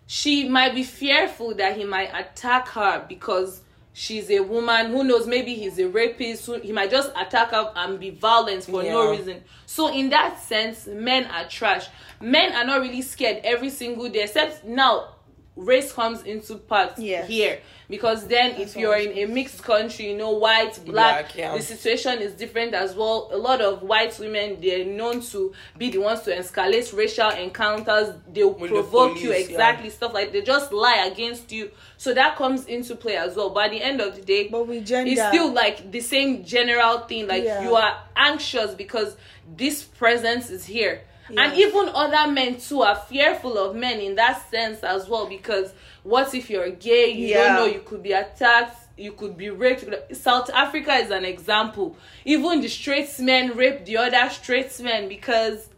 [0.06, 3.60] She might be fearful that he might attack her because
[3.92, 4.92] she's a woman.
[4.92, 5.26] Who knows?
[5.26, 6.46] Maybe he's a rapist.
[6.46, 9.10] Who, he might just attack her and be violent for no Yeah.
[9.18, 9.44] reason.
[9.66, 11.86] So in that sense, men are trash.
[12.22, 15.16] Men are not really scared every single day, except now
[15.58, 17.28] race comes into part Yes.
[17.28, 17.58] here.
[17.90, 21.56] Because then if you're in a mixed country you know white black, Black, yeah.
[21.56, 23.30] the situation is different as well.
[23.32, 28.14] A lot of white women they're known to be the ones to escalate racial encounters.
[28.30, 29.52] They'll With the provoke you police, yeah.
[29.54, 31.70] exactly stuff like they just lie against you.
[31.96, 33.50] So that comes into play as well.
[33.50, 36.44] But at the end of the day But with gender, it's still like the same
[36.44, 37.26] general thing.
[37.26, 37.62] Like Yeah.
[37.64, 39.16] you are anxious because
[39.56, 41.00] this presence is here
[41.36, 45.72] and even other men too are fearful of men in that sense as well because
[46.02, 49.84] what if you're gay you don't know you could be attacked you could be raped
[50.16, 55.68] south africa is an example even the straight men rape the other straight men because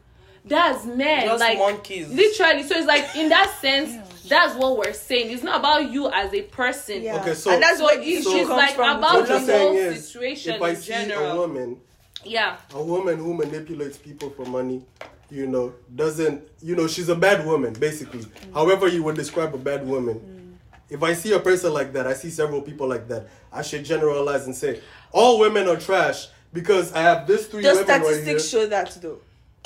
[0.43, 1.27] that's men.
[1.27, 2.09] Just like monkeys.
[2.09, 2.63] literally.
[2.63, 3.93] So it's like in that sense,
[4.27, 5.31] that's what we're saying.
[5.33, 7.03] It's not about you as a person.
[7.03, 7.21] Yeah.
[7.21, 8.99] Okay, so- and that's So where it- the issue it's comes like from.
[8.99, 11.31] about the you're saying whole is, situation if I in see general.
[11.33, 11.77] a woman,
[12.25, 12.57] Yeah.
[12.73, 14.83] a woman who manipulates people for money,
[15.31, 18.21] you know, doesn't, you know, she's a bad woman, basically.
[18.25, 18.55] Mm.
[18.55, 20.15] However, you would describe a bad woman.
[20.17, 20.75] Mm.
[20.89, 23.85] If I see a person like that, I see several people like that, I should
[23.85, 24.81] generalize and say,
[25.13, 28.13] all women are trash because I have this three the women right here.
[28.15, 29.21] statistics show that though.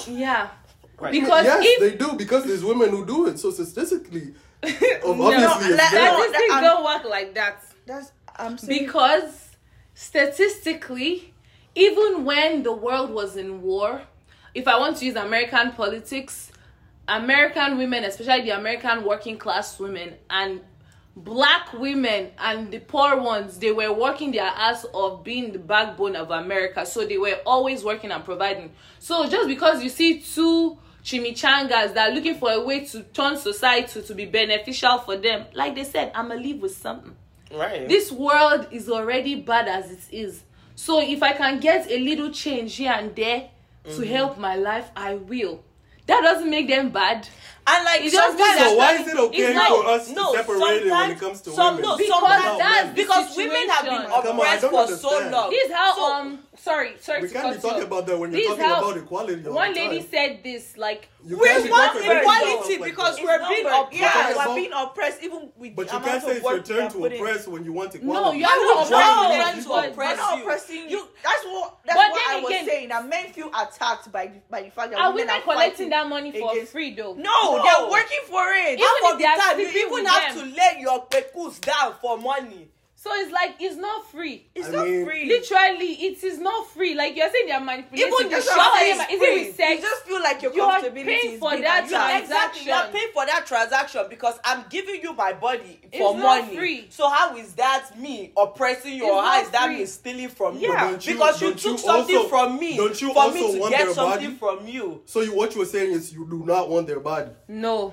[0.07, 0.49] Yeah.
[0.99, 1.13] Right.
[1.13, 3.39] Because yes, if they do because there's women who do it.
[3.39, 6.13] So statistically, obviously, no, it's like- there.
[6.13, 7.65] no, statistics I'm- don't work like that.
[7.87, 9.51] That's I'm saying Because
[9.95, 11.33] statistically,
[11.75, 14.03] even when the world was in war,
[14.55, 16.51] if I want to use American politics,
[17.09, 20.61] American women, especially the American working class women, and
[21.17, 26.17] black women and the poor ones, they were working their ass off being the backbone
[26.17, 26.85] of America.
[26.87, 28.73] So they were always working and providing.
[28.99, 33.37] So just because you see two chimichangas that are looking for a way to turn
[33.37, 37.15] society to be beneficial for them, like they said, I'ma leave with something
[37.53, 37.87] Right.
[37.87, 40.43] this world is already bad as it is
[40.75, 43.49] so if i can get a little change here and there
[43.85, 45.63] To help my life i will.
[46.07, 47.29] That doesn't make them bad
[47.67, 50.33] and like It just sometimes So why is it okay It's not- for us no,
[50.33, 51.91] to separate it when it comes to some, women?
[51.91, 54.23] No, Because that's because women have been situation.
[54.23, 55.51] Come on, I oppressed for so long.
[55.51, 57.85] this is how So- um sorry sorry we can't be talking you.
[57.85, 59.47] about that when you're This talking how- about equality.
[59.47, 60.09] all one lady time.
[60.11, 63.93] said this like You We want equality because we're being oppressed.
[63.95, 66.99] Yeah, we're being oppressed even with But you can't say of it's your turn to
[66.99, 67.25] putting in.
[67.25, 68.39] oppress when you want equality.
[68.39, 70.43] no you're not No, oppressing no, them, to but- oppress We're not you.
[70.43, 71.09] oppressing You- you.
[71.23, 71.77] That's what.
[71.87, 72.89] That's But what then I was again- saying.
[72.91, 75.71] That men feel attacked by the, by the fact that are women women are collecting
[75.77, 77.65] fighting that money for against- free though No, No.
[77.65, 78.79] they're working for it.
[78.81, 82.69] Half of the time you even have to lay your pekus down for money.
[83.05, 85.27] So it's like it's not free It's I not mean- free.
[85.27, 88.43] literally it is not free like you're saying they're manipulating Even the you.
[88.43, 89.27] shop How are is you- is free.
[89.29, 91.63] it with You sex just feel like your You are comfortability paying is for being
[91.63, 91.91] that attacked.
[91.91, 92.23] transaction.
[92.25, 96.45] Exactly, you're paying for that transaction because I'm giving you my body for It's not
[96.45, 96.57] money.
[96.57, 96.87] free.
[96.89, 99.77] So how is that me oppressing you, It's or how not is that free.
[99.81, 100.73] me stealing from you?
[100.73, 100.91] Yeah.
[100.93, 103.41] But you- because you don't took you something also- from me don't you for me
[103.43, 104.57] also to want get their something body?
[104.57, 105.03] from you.
[105.05, 107.33] So you, what you were saying is you do not want their body.
[107.49, 107.93] no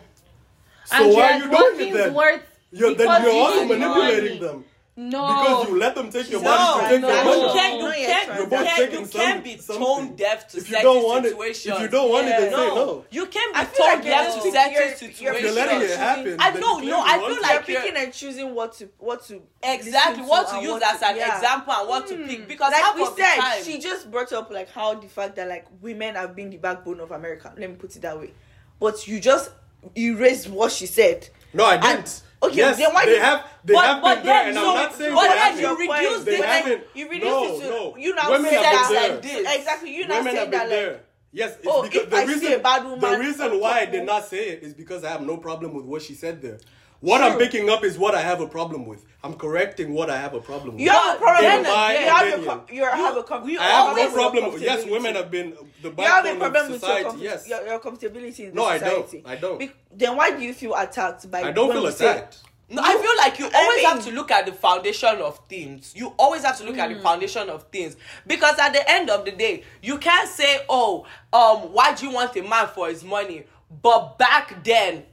[0.86, 2.14] So and why are you doing it Watkins then?
[2.14, 2.42] worth
[2.72, 4.64] You're, then you're also manipulating them
[5.10, 7.08] no because you let them take your No, body to take no.
[7.08, 7.54] their you money.
[7.54, 10.48] can't, you No, you're can't, you both can't, taking you some- can't be tone deaf
[10.50, 13.06] to If you don't want it- if you don't want it, then no, say no.
[13.10, 15.42] You can't be feel tone like deaf to just- certain you're- you're situations.
[15.44, 18.56] You're letting it happen, I know, no, I feel like You're you're- picking and choosing
[18.56, 21.36] what to what to Exactly what to use what as an yeah.
[21.36, 22.48] example and what to pick mm.
[22.48, 26.16] because like we said, she just brought up like how the fact that like women
[26.16, 27.54] have been the backbone of America.
[27.58, 28.34] Let me put it that way.
[28.80, 29.52] But you just
[29.96, 31.30] erased what she said.
[31.54, 32.22] No, I didn't.
[32.44, 34.70] Okay, yes, then why they you- have they But- have but been there, and so-
[34.70, 37.96] I'm not saying but then you reduce they the- You reduce no, it to no.
[37.98, 39.56] you now Women say that like this.
[39.58, 39.96] exactly.
[39.96, 41.00] You now saying have been that there.
[41.34, 43.80] Yes, it's Oh, because the I see reason a bad woman the reason oh, why
[43.82, 44.06] I oh, did oh.
[44.06, 46.60] not say it is because I have no problem with what she said there.
[47.02, 49.04] What I'm picking up is what I have a problem with.
[49.24, 50.82] I'm correcting what I have a problem with.
[50.82, 51.44] you have a problem.
[51.44, 51.74] then with- you
[52.10, 52.46] have a opinion.
[52.60, 54.54] co- you have a com- you I have no problem.
[54.54, 57.02] With, yes, women have been the You have a backbone problem of with society.
[57.04, 59.16] your, com- yes, your, your comfortability in the No, I don't.
[59.26, 59.60] I don't.
[59.60, 61.42] Be- then why do you feel attacked by?
[61.44, 62.38] I don't feel we say- attacked.
[62.70, 65.40] No, I feel like you I always mean- have to look at the foundation of
[65.50, 65.94] things.
[65.96, 66.98] You always have to look at Hmm.
[66.98, 71.06] the foundation of things because at the end of the day, you can't say, "Oh,
[71.34, 73.44] um, why do you want a man for his money?"
[73.82, 75.06] But back then,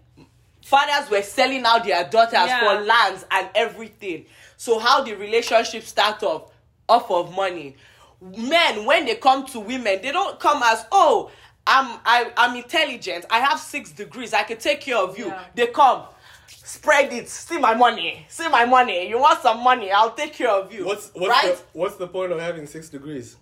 [0.69, 2.61] fathers were selling out their daughters Yeah.
[2.61, 4.27] for lands and everything.
[4.57, 6.51] So how the relationship start off
[6.89, 7.77] off of money?
[8.21, 11.31] Men, when they come to women, they don't come as, "Oh,
[11.67, 13.25] I'm I, I'm intelligent.
[13.31, 14.35] I have six degrees.
[14.35, 15.45] I can take care of you." Yeah.
[15.55, 16.03] They come
[16.49, 17.29] spread it.
[17.29, 18.27] See my money.
[18.29, 19.09] See my money.
[19.09, 19.91] You want some money?
[19.91, 20.85] I'll take care of you.
[20.85, 21.57] What's what's right?
[21.57, 23.37] the what's the point of having six degrees?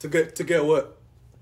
[0.00, 0.97] To get to get what?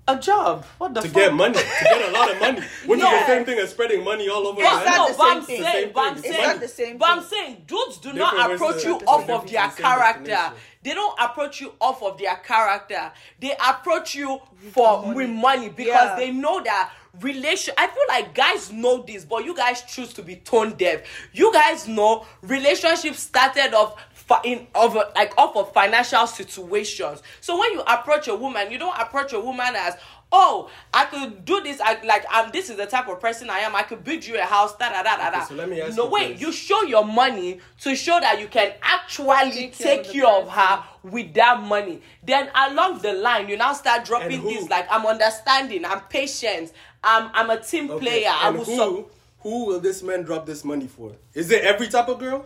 [0.07, 0.65] A job.
[0.77, 1.15] What the To fuck?
[1.15, 1.53] get money.
[1.55, 2.61] To get a lot of money.
[2.85, 3.13] Which No.
[3.13, 4.97] is the same thing as spreading money all over It's the not land.
[4.97, 5.63] no, the but I'm same thing.
[5.63, 6.13] saying, but I'm.
[6.17, 9.29] It's saying, not the same but I'm saying, dudes do Different not approach you off
[9.29, 10.53] of their character.
[10.83, 13.11] They don't approach you off of their character.
[13.41, 14.39] They approach you
[14.71, 16.15] for with money because Yeah.
[16.15, 17.73] they know that relation.
[17.77, 21.01] I feel like guys know this, but you guys choose to be tone deaf.
[21.33, 27.21] You guys know relationships started off fi- in of a- like off of financial situations.
[27.41, 29.95] So when you approach a woman, you don't approach a woman as
[30.31, 31.79] oh I could do this.
[31.81, 33.75] I like I'm this is the type of person I am.
[33.75, 34.75] I could build you a house.
[34.77, 35.45] Da da da da da.
[35.45, 36.41] so let me ask no you wait, this.
[36.41, 40.27] you show your money to show that you can actually Take take, care of care
[40.27, 42.01] of her with that money.
[42.23, 46.71] Then along the line, you now start dropping things like I'm understanding, I'm patient,
[47.03, 48.29] I'm I'm a team Okay, player.
[48.29, 49.05] I and will who sub-
[49.39, 51.13] who will this man drop this money for?
[51.33, 52.45] Is it every type of girl?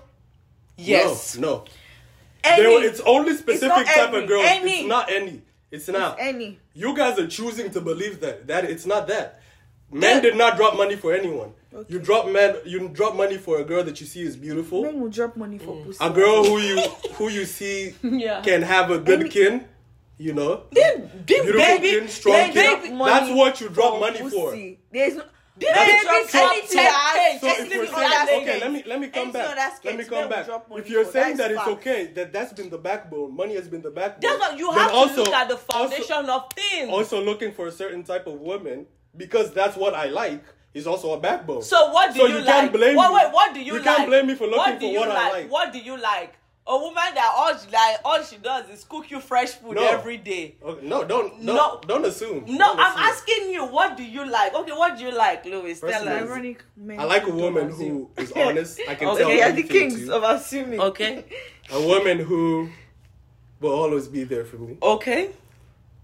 [0.77, 1.37] Yes.
[1.37, 1.65] No, no.
[2.43, 4.43] Any, There, it's only specific not type every, of girls.
[4.47, 4.79] any.
[4.79, 5.41] It's not any.
[5.69, 6.17] It's not.
[6.19, 6.59] Any.
[6.73, 8.47] You guys are choosing to believe that.
[8.47, 9.41] That it's not that.
[9.91, 10.21] Men Yeah.
[10.21, 11.53] did not drop money for anyone.
[11.87, 12.55] You drop men.
[12.65, 14.81] You drop money for a girl that you see is beautiful.
[14.83, 15.85] Men will drop money for mm.
[15.85, 15.97] pussy.
[16.03, 16.81] A girl who you
[17.13, 18.41] who you see Yeah.
[18.41, 19.65] can have a good Any- kin.
[20.17, 22.81] You know, Big, big beautiful baby, kin, strong big kin.
[22.91, 22.95] baby.
[23.05, 24.55] That's what you drop money for.
[24.91, 25.23] There's no.
[25.57, 26.83] Big Men baby drop drop anything 10K.
[26.83, 29.85] that- So if we're saying, okay, let me let me come Anything on that back.
[29.85, 30.47] Let me come back.
[30.77, 33.35] If you're saying That's that it's okay, that that's been the backbone.
[33.35, 34.21] Money has been the backbone.
[34.21, 36.89] That's what you then have also- to look at the also- foundation of things.
[36.89, 38.87] also looking for a certain type of woman
[39.17, 40.41] because that's what I like
[40.73, 41.61] is also a backbone.
[41.61, 42.47] So what do So you, you like?
[42.47, 43.13] can't blame wait, me.
[43.15, 43.83] wait, what do you, You like?
[43.83, 45.33] can't blame me for looking what do for you what I like?
[45.33, 45.51] like.
[45.51, 46.33] What do you like?
[46.67, 49.87] A woman that all she like, all she does is cook you fresh food No.
[49.87, 50.55] every day.
[50.63, 51.53] Okay, no, don't No.
[51.55, 52.45] no, don't assume.
[52.47, 53.03] No, Don't I'm assume.
[53.03, 54.53] asking you, what do you like?
[54.53, 55.79] Okay, what do you like, Lewis?
[55.79, 56.21] Tell us.
[56.23, 56.63] Ironic
[56.99, 58.79] I like a woman who is honest.
[58.87, 60.79] I can Okay, tell They are the kings of assuming.
[60.79, 61.25] Okay,
[61.71, 62.69] A woman who
[63.59, 64.77] will always be there for me.
[64.83, 65.31] okay,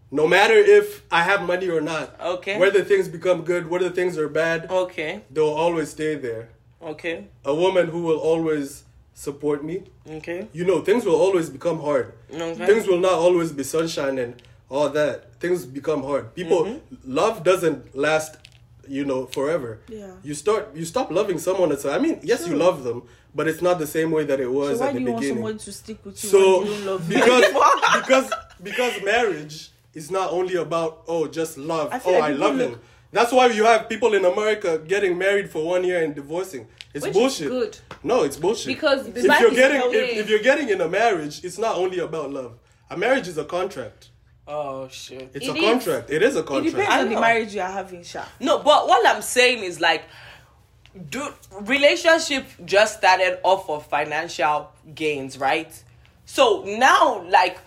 [0.10, 2.20] No matter if I have money or not.
[2.20, 2.58] Okay.
[2.58, 6.50] Whether things become good, whether things are bad, okay, they'll always stay there.
[6.82, 8.84] okay, A woman who will always
[9.18, 9.76] support me.
[10.18, 10.48] okay.
[10.54, 12.14] You know, things will always become hard.
[12.32, 12.66] Okay.
[12.68, 14.36] Things will not always be sunshine and
[14.70, 15.34] all that.
[15.42, 16.36] Things become hard.
[16.36, 17.14] People Mm-hmm.
[17.22, 18.38] love doesn't last,
[18.88, 19.80] you know, forever.
[19.90, 20.12] Yeah.
[20.24, 23.00] You start you stop loving someone at a I mean, yes, you love them,
[23.34, 25.14] but it's not the same way that it was So why at do the you
[25.14, 27.46] want someone to stick with you So when you love because
[28.00, 28.28] because
[28.70, 32.72] because marriage is not only about oh just love I oh like I love look-
[32.74, 32.80] him.
[33.12, 36.68] That's why you have people in America getting married for one year and divorcing.
[36.94, 37.50] It's Which is bullshit.
[37.50, 37.78] good.
[38.04, 38.68] No, it's bullshit.
[38.68, 42.00] Because the if you're getting if, if you're getting in a marriage, it's not only
[42.00, 42.58] about love.
[42.90, 44.10] A marriage is a contract.
[44.48, 45.32] Oh shit.
[45.34, 45.64] It's It a is.
[45.64, 46.10] contract.
[46.10, 46.76] It is a It contract.
[46.76, 47.22] depends I on the know.
[47.22, 48.24] marriage you are having, Sha.
[48.40, 50.04] No, but what I'm saying is like,
[51.10, 51.28] do
[51.62, 55.72] relationship just started off of financial gains, right?
[56.26, 57.60] So now, like,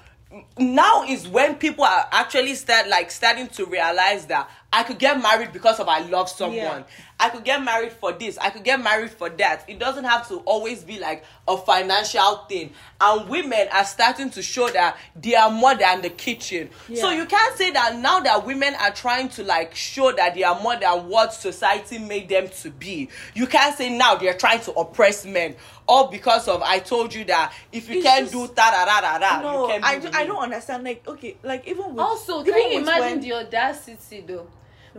[0.59, 5.21] now is when people are actually start like starting to realize that I could get
[5.21, 6.55] married because of I love someone.
[6.57, 6.83] Yeah.
[7.19, 8.39] I could get married for this.
[8.39, 9.65] I could get married for that.
[9.69, 12.73] It doesn't have to always be like a financial thing.
[13.01, 16.71] And women are starting to show that they are more than the kitchen.
[16.95, 17.17] So Yeah.
[17.19, 20.59] you can't say that now that women are trying to like show that they are
[20.61, 23.09] more than what society made them to be.
[23.35, 25.57] You can't say now they're trying to oppress men.
[25.89, 29.01] All because of I told you that if you It's can't just- do ta da
[29.01, 30.85] da da No, you can't I, do, I don't understand.
[30.85, 34.47] Like, okay, like even with Also, even can you imagine when- the audacity though?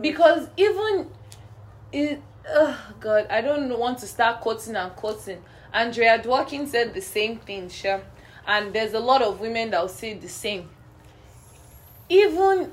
[0.00, 1.08] Because even
[1.92, 5.42] it, oh God, I don't want to start quoting and quoting.
[5.72, 8.02] Andrea Dworkin said the same thing, sure,
[8.46, 10.68] and there's a lot of women that will say the same.
[12.08, 12.72] Even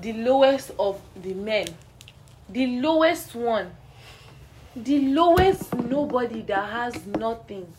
[0.00, 1.66] the lowest of the men,
[2.48, 3.72] the lowest one,
[4.74, 7.72] the lowest nobody that has nothing,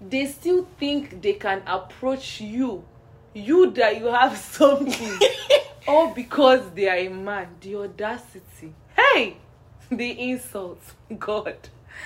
[0.00, 2.84] they still think they can approach you,
[3.32, 5.18] you that you have something.
[5.86, 9.36] all because they are a man the audacity hey
[9.90, 10.80] the insult
[11.18, 11.56] god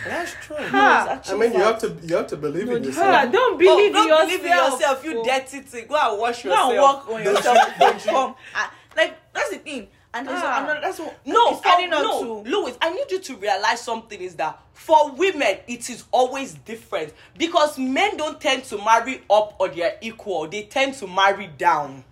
[0.04, 0.56] That's true.
[0.58, 1.06] No, Ha!
[1.08, 3.32] I actually mean, you have to you have to believe No, in the- Ha, yourself.
[3.32, 5.24] don't Oh, believe, don't in yourself, believe in yourself, you oh.
[5.24, 5.86] dirty thing.
[5.88, 6.72] Go and wash Go yourself.
[6.72, 7.58] and work on yourself
[8.04, 8.34] come.
[8.54, 9.88] Ah, like that's the thing.
[10.12, 10.62] And Ah.
[10.64, 10.80] another.
[10.82, 11.18] That's what.
[11.24, 12.50] No, for, on no, to.
[12.50, 17.14] Louis, I need you to realize something is that for women, it is always different
[17.38, 20.48] because men don't tend to marry up or they're equal.
[20.48, 22.04] They tend to marry down.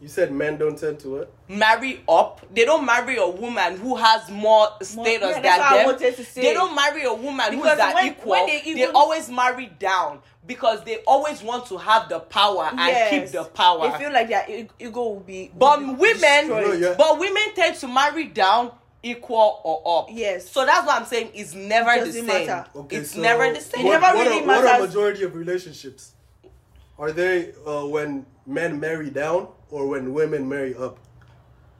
[0.00, 1.32] You said men don't tend to what?
[1.48, 2.44] Marry up.
[2.54, 6.14] They don't marry a woman who has more status yeah, than that's what I them.
[6.14, 6.42] to say.
[6.42, 8.32] They don't marry a woman who's that when- equal.
[8.32, 12.78] when they they, always marry down because they always want to have the power and
[12.78, 13.10] Yes.
[13.10, 13.90] keep the power.
[13.90, 14.46] They feel like their
[14.78, 15.50] ego will be.
[15.56, 16.48] But will be women.
[16.48, 16.94] No, yeah.
[16.98, 18.72] but women tend to marry down,
[19.02, 20.08] equal or up.
[20.10, 20.50] Yes.
[20.50, 21.30] So that's what I'm saying.
[21.32, 22.26] It's never It the same.
[22.26, 22.66] matter.
[22.76, 23.80] Okay, it's so never the same.
[23.80, 26.12] It What, never what really are, What are majority of relationships?
[26.98, 30.98] Are they uh, when men marry down or when women marry up?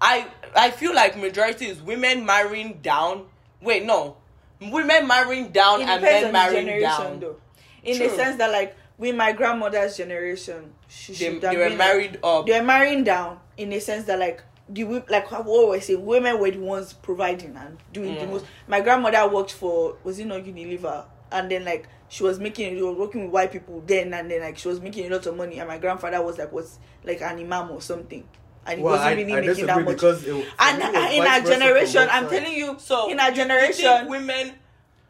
[0.00, 3.26] I I feel like majority is women marrying down.
[3.62, 4.16] Wait, no,
[4.60, 7.20] women marrying down and men marrying down.
[7.20, 7.36] though.
[7.82, 8.08] In True.
[8.08, 12.18] the sense that, like, with my grandmother's generation, she They, should they were been, married
[12.22, 12.46] up.
[12.46, 15.94] They were marrying down in the sense that, like, the wo- like what we say,
[15.94, 18.30] women were the ones providing and doing the Mm.
[18.30, 18.44] most.
[18.66, 22.82] My grandmother worked for was it not Unilever, and then like she was making, she
[22.82, 25.36] was working with white people then, and then like she was making a lot of
[25.36, 28.26] money, and my grandfather was like was like an imam or something,
[28.66, 29.96] and he Well, wasn't really I making that much.
[29.96, 33.30] because it, and me, it was in our generation, I'm telling you, so in our
[33.30, 34.52] you- you think generation, women.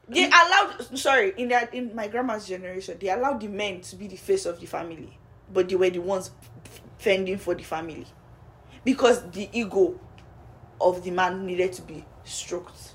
[0.08, 4.06] they allowed sorry in that in my grandma's generation they allowed the men to be
[4.06, 5.18] the face of the family
[5.52, 6.30] but they were the ones
[6.98, 8.06] fending for the family
[8.84, 9.98] because the ego
[10.80, 12.94] of the man needed to be stroked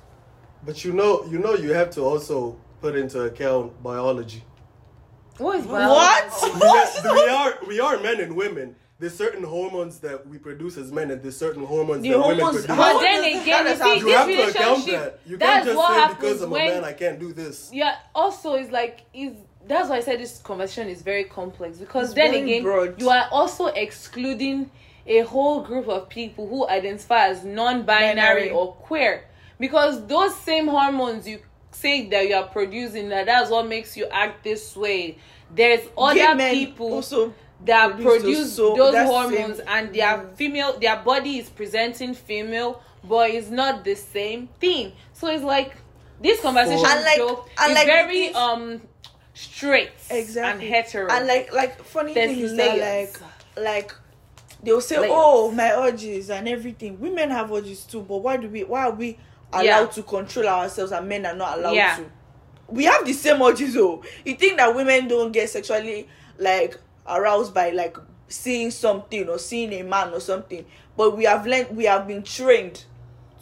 [0.63, 4.43] But you know, you know, you have to also put into account biology.
[5.37, 8.75] what is what We are, we are we are men and women.
[8.99, 12.45] there's certain hormones that we produce as men, and there's certain hormones The that women
[12.45, 12.65] produce.
[12.67, 15.19] But then again, you see, you this have to account that.
[15.25, 17.33] You that's can't just what say happens because I'm when, a man I can't do
[17.33, 17.69] this.
[17.73, 19.33] yeah also it's like is
[19.67, 22.99] that's why i said this conversation is very complex because It's then again broad.
[23.01, 24.71] you are also excluding
[25.05, 28.49] a whole group of people who identify as non-binary Binary.
[28.49, 29.13] or queer
[29.59, 31.39] because those same hormones you
[31.81, 35.17] say that you are producing that that's what makes you act this way.
[35.53, 37.33] There's other men people also
[37.65, 40.35] that produce those so- hormones same- and their Mm.
[40.35, 44.93] female their body is presenting female but it's not the same thing.
[45.13, 45.73] So it's like
[46.21, 48.81] this conversation And like- is like very um
[49.33, 50.65] straight exactly.
[50.65, 51.09] and hetero.
[51.11, 53.19] And like like funny There's thing is that like
[53.57, 53.95] like
[54.63, 55.11] they'll say Layers.
[55.13, 56.99] oh my urges and everything.
[56.99, 59.17] Women have urges too but why do we why are we
[59.53, 59.85] allowed Yeah.
[59.87, 61.95] to control ourselves and men are not allowed Yeah.
[61.97, 62.05] to
[62.67, 66.77] we have the same urges though you think that women don't get sexually like
[67.07, 67.97] aroused by like
[68.29, 72.23] seeing something or seeing a man or something but we have learned we have been
[72.23, 72.85] trained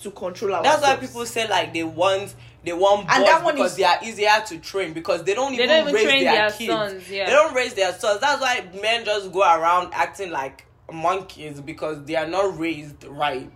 [0.01, 2.33] to control ourselves That's why people say like they want
[2.63, 5.33] they want boys And that one because is- they are easier to train because they
[5.35, 6.71] don't They even, don't even raise train their, their kids.
[6.71, 7.25] sons, yeah.
[7.27, 8.19] They don't raise their sons.
[8.19, 13.51] That's why men just go around acting like monkeys because they are not raised right.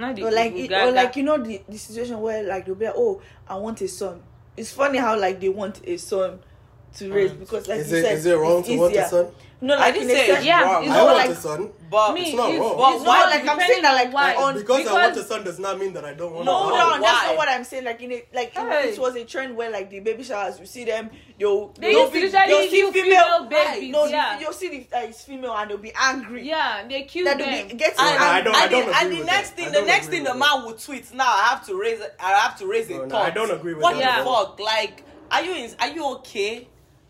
[0.00, 2.74] Not the or like it, or like you know the, the situation where like they'll
[2.74, 4.22] be like, oh I want a son.
[4.56, 6.40] It's funny how like they want a son
[6.96, 9.04] to raise because like Is you it said is it wrong it's to want easier.
[9.04, 9.26] a son?
[9.62, 10.84] No, like I didn't say it's Yeah, wrong.
[10.84, 11.70] it's I want like- a son.
[11.90, 12.76] But Me, it's not it's- wrong.
[12.78, 14.34] But It's why not like I'm saying that like Why?
[14.36, 16.54] on because, I want a son does not mean that I don't want No, a
[16.62, 16.92] Hold son.
[16.92, 17.26] on, that's why?
[17.26, 17.84] not what I'm saying.
[17.84, 18.88] Like in a, like in- Hey.
[18.90, 22.08] it was a trend where like the baby showers, you see them, they'll They they'll
[22.10, 24.38] be- they'll see kill female babies, No, yeah.
[24.40, 26.46] you'll see the, uh, it's female and they'll be angry.
[26.48, 28.96] yeah they kill them be getting No, And, no, I don't- I and, don't the,
[28.96, 31.12] and the next thing, the next thing the man will tweet.
[31.12, 33.26] Now I have to raise, I have to raise a No, no, thought.
[33.26, 34.60] I don't agree with what the fuck?
[34.60, 36.68] Like, are you are you okay?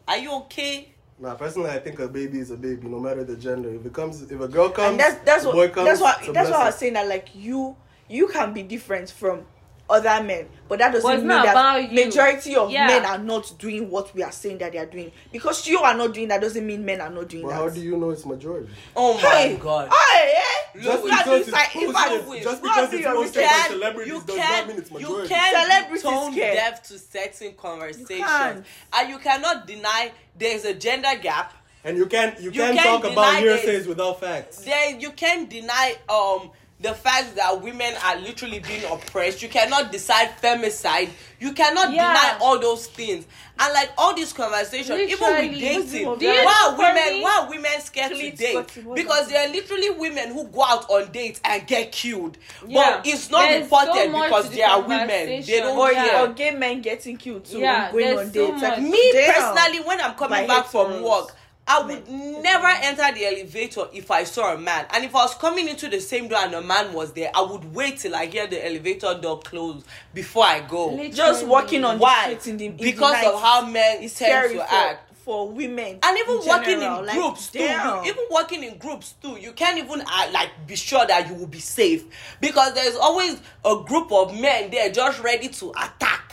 [0.09, 0.89] Are you okay?
[1.21, 3.69] Nah, personally, I think a baby is a baby, no matter the gender.
[3.69, 6.01] If it comes, if a girl comes, and that's that's a what boy comes, that's
[6.01, 7.77] what that's what I was saying that like you
[8.09, 9.45] you can be different from
[9.91, 12.87] other men but that doesn't But mean that majority of Yeah.
[12.87, 15.95] men are not doing what we are saying that they are doing because you are
[15.95, 18.11] not doing that doesn't mean men are not doing Well, that how do you know
[18.11, 18.69] it's majority?
[18.97, 19.91] Oh my hey god.
[19.93, 20.43] hey eh?
[20.81, 23.15] Just Look, Not because inside- it's in fact, posted, wait, just because do it's your
[23.15, 23.51] posted research.
[23.51, 25.29] by can- celebrities you does can, not mean it's you majority.
[25.29, 26.55] can Celebrities be tone can.
[26.55, 28.65] deaf to certain conversations, can't.
[28.95, 31.55] and you cannot deny there's a gender gap.
[31.83, 34.59] And you can't you, You can't can't talk about deny hearsays without facts.
[34.59, 36.51] There, you can't deny um
[36.81, 39.43] the fact that women are literally being oppressed.
[39.43, 41.11] You cannot decide femicide.
[41.39, 42.09] You cannot Yeah.
[42.09, 43.27] deny all those things.
[43.59, 45.49] And like all these conversations, even Literally.
[45.51, 46.07] with dating,
[46.45, 48.67] why women why are women scared to date?
[48.95, 52.39] Because there are literally women who go out on dates and get killed.
[52.67, 52.97] Yeah.
[53.03, 55.09] But it's not There's reported so because the they are women.
[55.09, 55.63] They conversation.
[55.67, 56.21] don't or, care.
[56.21, 58.91] or gay men getting killed too Yeah, going there's on so dates like, much.
[58.91, 61.37] Me personally, when I'm coming back from work,
[61.73, 64.87] I would never enter the elevator if I saw a man.
[64.91, 67.43] And if I was coming into the same door and a man was there, I
[67.43, 70.87] would wait till I hear the elevator door close before I go.
[70.89, 71.11] Literally.
[71.13, 72.23] just walking on the Why?
[72.25, 74.75] streets in the in the Because night of how men is tend scary to for,
[74.75, 75.13] act.
[75.25, 76.99] for women And even in working general.
[77.01, 80.51] in Like, groups too, you, even working in groups too, you can't even uh, like
[80.67, 82.05] be sure that you will be safe
[82.41, 86.33] because there's always a group of men there just ready to attack.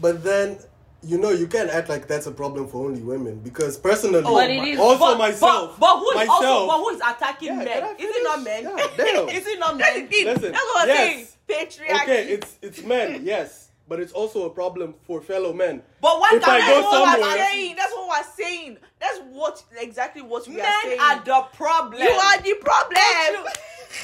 [0.00, 0.58] But then
[1.02, 4.34] you know you can't act like that's a problem for only women because personally, Oh,
[4.34, 7.00] But it is- also but, myself, but, but who is myself, also but who is
[7.00, 7.66] attacking Yeah, men?
[7.66, 8.62] can I Is it not men?
[8.64, 8.96] finish?
[8.98, 10.08] Yeah, is it not That's men?
[10.08, 10.24] thing.
[10.26, 10.98] Listen, That's what I'm yes.
[10.98, 11.26] saying.
[11.48, 12.02] Patriarchy.
[12.02, 15.82] okay, it's it's men, yes, but it's also a problem for fellow men.
[16.00, 17.76] But why If I can't go that's what somewhere- we're saying.
[17.76, 18.76] That's what we're saying.
[19.00, 21.00] That's what exactly what we are men saying.
[21.00, 22.02] are the problem?
[22.02, 23.44] you are the problem.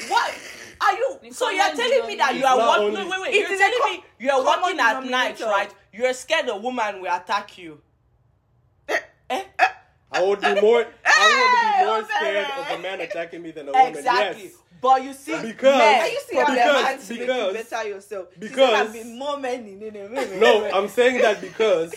[0.09, 0.33] what
[0.81, 1.19] are you?
[1.23, 2.97] The So you're telling me that you are not working.
[2.97, 3.33] Wait, wait, wait.
[3.49, 5.73] You're telling me you're common working at night, right?
[5.97, 7.81] You're scared a woman will attack you.
[8.87, 8.99] Eh?
[9.31, 9.43] eh?
[10.11, 13.69] I would be more, I would be more scared of a man attacking me than
[13.69, 13.87] a woman.
[13.87, 14.43] Exactly.
[14.43, 14.53] Yes.
[14.79, 17.47] But you see, Because- men, Are you still have Because- the man to make because-
[17.47, 18.27] you better yourself?
[18.37, 20.39] Because- should have been more men in it.
[20.39, 21.95] No, I'm saying that because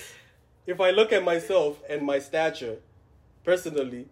[0.66, 2.78] if I look at myself and my stature,
[3.44, 4.06] personally,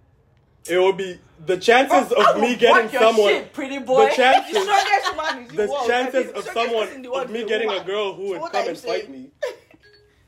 [0.68, 3.28] it will be the chances oh, I of me getting someone.
[3.30, 4.02] shit, pretty boy.
[4.04, 7.30] The the chances, strongest man the, the chances of someone person in the world of
[7.30, 9.30] me the getting a girl who So would come and fight me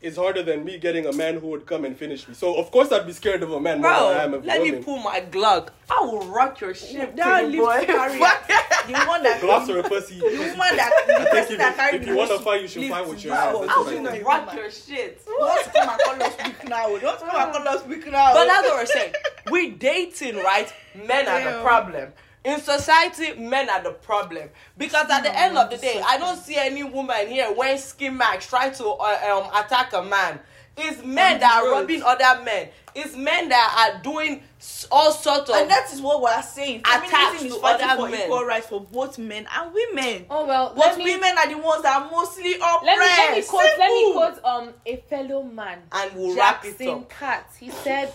[0.01, 2.35] is harder than me getting a man who would come and finish me.
[2.35, 4.47] So of course I'd be scared of a man more than I am of a
[4.47, 5.69] let me pull my Glock.
[5.91, 7.87] I will rock your shit, That pretty lips boy.
[7.87, 8.19] carrier.
[8.87, 10.19] the one that Gloves or a pussy.
[10.19, 12.63] the woman that the I think person if, that carried if you want to fight,
[12.63, 13.57] you should fight with your hands.
[13.71, 15.25] I will rock your shit.
[15.27, 16.99] Don't come and call us weak now.
[16.99, 18.33] Don't come and call us weak now.
[18.33, 19.15] But that's what we're saying.
[19.51, 20.73] We dating, right?
[20.95, 22.13] Men are the problem.
[22.45, 24.49] In society, men are the problem.
[24.79, 28.17] Because at the end of the day, I don't see any woman here wearing skin
[28.17, 30.41] marks trying to uh, um, attack a man.
[30.77, 32.69] It's men that are robbing other men.
[32.95, 34.43] It's men that are doing
[34.91, 35.57] all sorts of.
[35.57, 36.81] And that is what we're saying.
[36.81, 38.21] Attached Feminism is to other for men.
[38.25, 40.25] equal rights for both men and women.
[40.31, 42.85] Oh well, But let me, women are the ones that are mostly oppressed.
[42.85, 44.21] let me let me quote let me Simple.
[44.23, 47.11] quote um a fellow man and we'll wrap it Jackson up.
[47.11, 47.57] Katz.
[47.59, 48.13] He said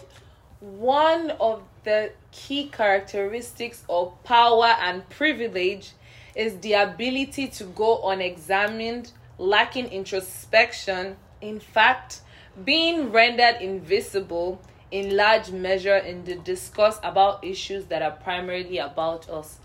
[0.59, 5.91] one of the key characteristics of power and privilege
[6.35, 12.21] is the ability to go unexamined, lacking introspection, in fact,
[12.65, 14.61] being rendered invisible
[14.91, 19.57] in large measure in the discourse about issues that are primarily about us.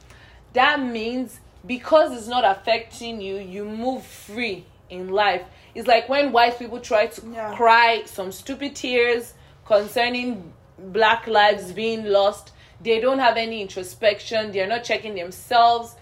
[0.52, 5.42] That means because it's not affecting you, you move free in life.
[5.74, 7.54] It's like when white people try to Yeah.
[7.54, 10.52] cry some stupid tears concerning
[10.86, 12.52] black lives being lost.
[12.82, 15.96] They don't have any introspection, they're not checking themselves,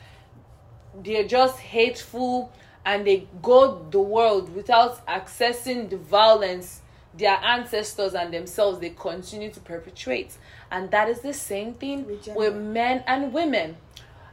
[1.03, 2.53] they're just hateful
[2.85, 6.81] and they go the world without accessing the violence
[7.15, 10.37] their ancestors and themselves they continue to perpetuate
[10.71, 13.77] and that is the same thing with, men and women.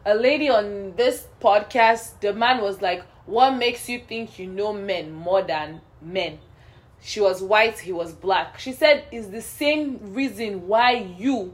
[0.06, 4.72] A lady on this podcast the man was like what makes you think you know
[4.72, 6.38] men more than men
[7.02, 8.60] she was white he was black.
[8.60, 11.54] She said it's the same reason why you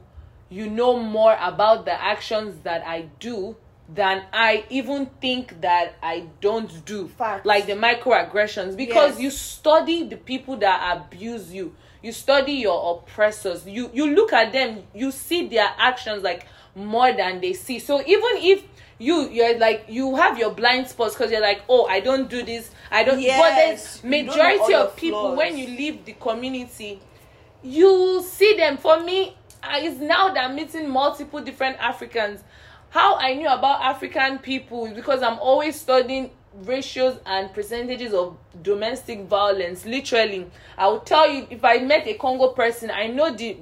[0.50, 3.56] you know more about the actions that i do
[3.94, 7.08] than i even think that i don't do.
[7.10, 7.46] Facts.
[7.46, 8.76] like the microaggressions.
[8.76, 9.20] Because Yes.
[9.22, 11.74] you study the people that abuse you.
[12.02, 13.66] You study your oppressors.
[13.66, 17.80] You you look at them you see their actions like more than they see.
[17.80, 18.64] So even if
[19.02, 22.44] you you're like you have your blind spots because you're like oh i don't do
[22.44, 22.70] this.
[22.92, 25.38] I don't Yes, but know majority of people flaws.
[25.38, 27.00] when you leave the community
[27.64, 28.78] you see them.
[28.78, 32.42] For me uh, it's now that I'm meeting multiple different africans.
[32.90, 36.32] How i knew about african people because i'm always studying
[36.66, 40.46] ratios and percentages of domestic violence literally.
[40.78, 43.58] I will tell you if i met a congo person i know the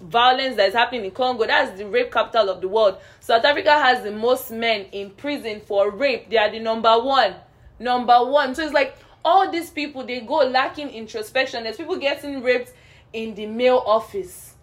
[0.00, 2.98] violence that is happening in congo that's the rape capital of the world.
[3.20, 6.30] South africa has the most men in prison for rape.
[6.30, 7.34] They are the number one
[7.78, 8.54] number one.
[8.54, 11.64] So it's like all these people they go lacking introspection.
[11.64, 12.72] There's people getting raped
[13.12, 14.54] in the mail office.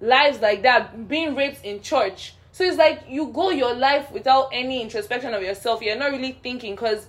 [0.00, 2.34] Lives like that being raped in church.
[2.52, 5.82] So it's like you go your life without any introspection of yourself.
[5.82, 7.06] You're not really thinking because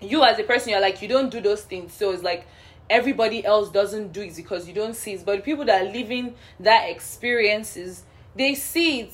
[0.00, 1.92] you as a person you're like you don't do those things.
[1.92, 2.46] So it's like
[2.88, 5.24] everybody else doesn't do it because you don't see it.
[5.24, 9.12] But people that are living that experiences they see it.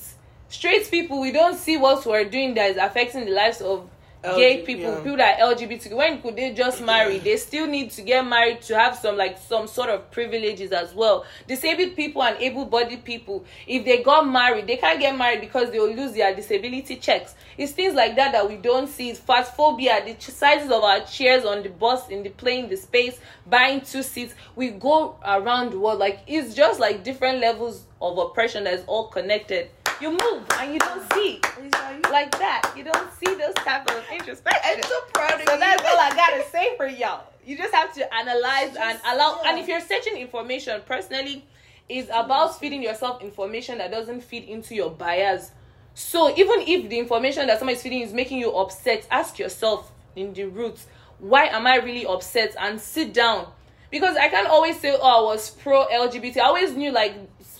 [0.49, 3.89] Straight people we don't see what we're doing that is affecting the lives of
[4.23, 4.97] gay LG people yeah.
[4.97, 7.19] people that are lgbt when could they just marry?
[7.19, 10.93] They still need to get married to have some like some sort of privileges as
[10.93, 11.25] well.
[11.47, 15.79] Disabled people and able-bodied people if they got married they can't get married because they
[15.79, 17.35] will lose their disability checks.
[17.57, 19.09] It's things like that that we don't see.
[19.09, 22.77] It's fast phobia the sizes of our chairs on the bus in the plane the
[22.77, 24.35] space buying two seats.
[24.55, 29.07] We go around the world like it's just like different levels of oppression that's all
[29.07, 29.69] connected
[30.03, 31.39] you move and you don't see
[32.11, 35.59] like that you don't see those type of introspection I'm so proud of so you.
[35.59, 37.23] that's all I gotta say for y'all.
[37.45, 39.39] You just have to analyze and allow.
[39.43, 39.49] yeah.
[39.49, 41.45] And if you're searching information, personally,
[41.89, 45.51] is about feeding yourself information that doesn't feed into your bias.
[45.93, 50.33] So even if the information that somebody's feeding is making you upset, ask yourself in
[50.33, 50.87] the roots,
[51.19, 52.55] why am I really upset?
[52.59, 53.47] And sit down.
[53.91, 56.37] Because I can't always say, oh, I was pro LGBT.
[56.37, 57.13] I always knew like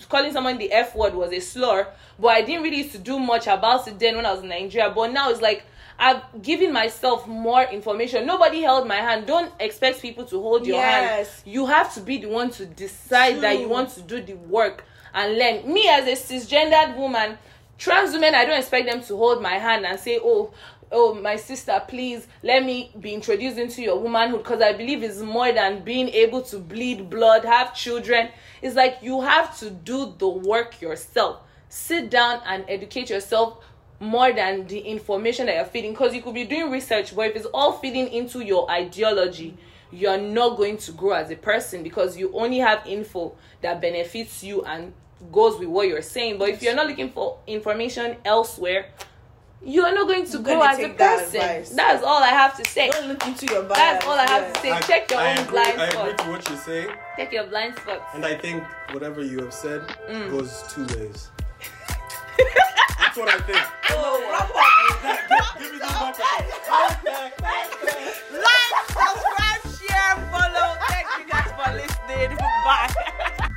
[0.08, 1.86] calling someone the F word was a slur,
[2.18, 4.48] but I didn't really used to do much about it then when I was in
[4.48, 4.92] Nigeria.
[4.94, 5.64] But now it's like
[5.98, 8.26] I've given myself more information.
[8.26, 9.26] Nobody held my hand.
[9.26, 11.04] Don't expect people to hold your hand.
[11.04, 11.42] Yes.
[11.46, 13.72] You have to be the one to decide that you True.
[13.72, 14.84] want to do the work
[15.14, 15.72] and learn.
[15.72, 17.38] Me as a cisgendered woman,
[17.78, 20.50] trans women, I don't expect them to hold my hand and say, "Oh,
[20.94, 25.18] oh, my sister, please let me be introduced into your womanhood," because I believe it's
[25.20, 28.30] more than being able to bleed blood, have children.
[28.62, 31.40] It's like you have to do the work yourself.
[31.68, 33.58] Sit down and educate yourself
[34.00, 37.36] more than the information that you're feeding because you could be doing research but if
[37.36, 39.56] it's all feeding into your ideology
[39.92, 44.42] you're not going to grow as a person because you only have info that benefits
[44.42, 44.92] you and
[45.30, 48.86] goes with what you're saying but if you're not looking for information elsewhere
[49.64, 51.40] you are not going to grow as a person.
[51.40, 52.90] That That's all I have to say.
[52.90, 53.78] Don't look into your bias.
[53.78, 54.52] That's all I have yeah.
[54.52, 54.70] to say.
[54.70, 55.96] I, Check your I own agree, blind spots.
[55.96, 56.86] I agree to what you say.
[57.16, 58.04] Check your blind spots.
[58.14, 58.62] And I think
[58.92, 60.30] whatever you have said mm.
[60.30, 61.30] goes two ways.
[62.98, 63.58] That's what I think.
[63.90, 66.14] Oh, oh, give me the microphone.
[68.34, 70.76] Like, subscribe, share, follow.
[70.88, 72.36] Thank you guys for listening.
[72.64, 73.50] Bye.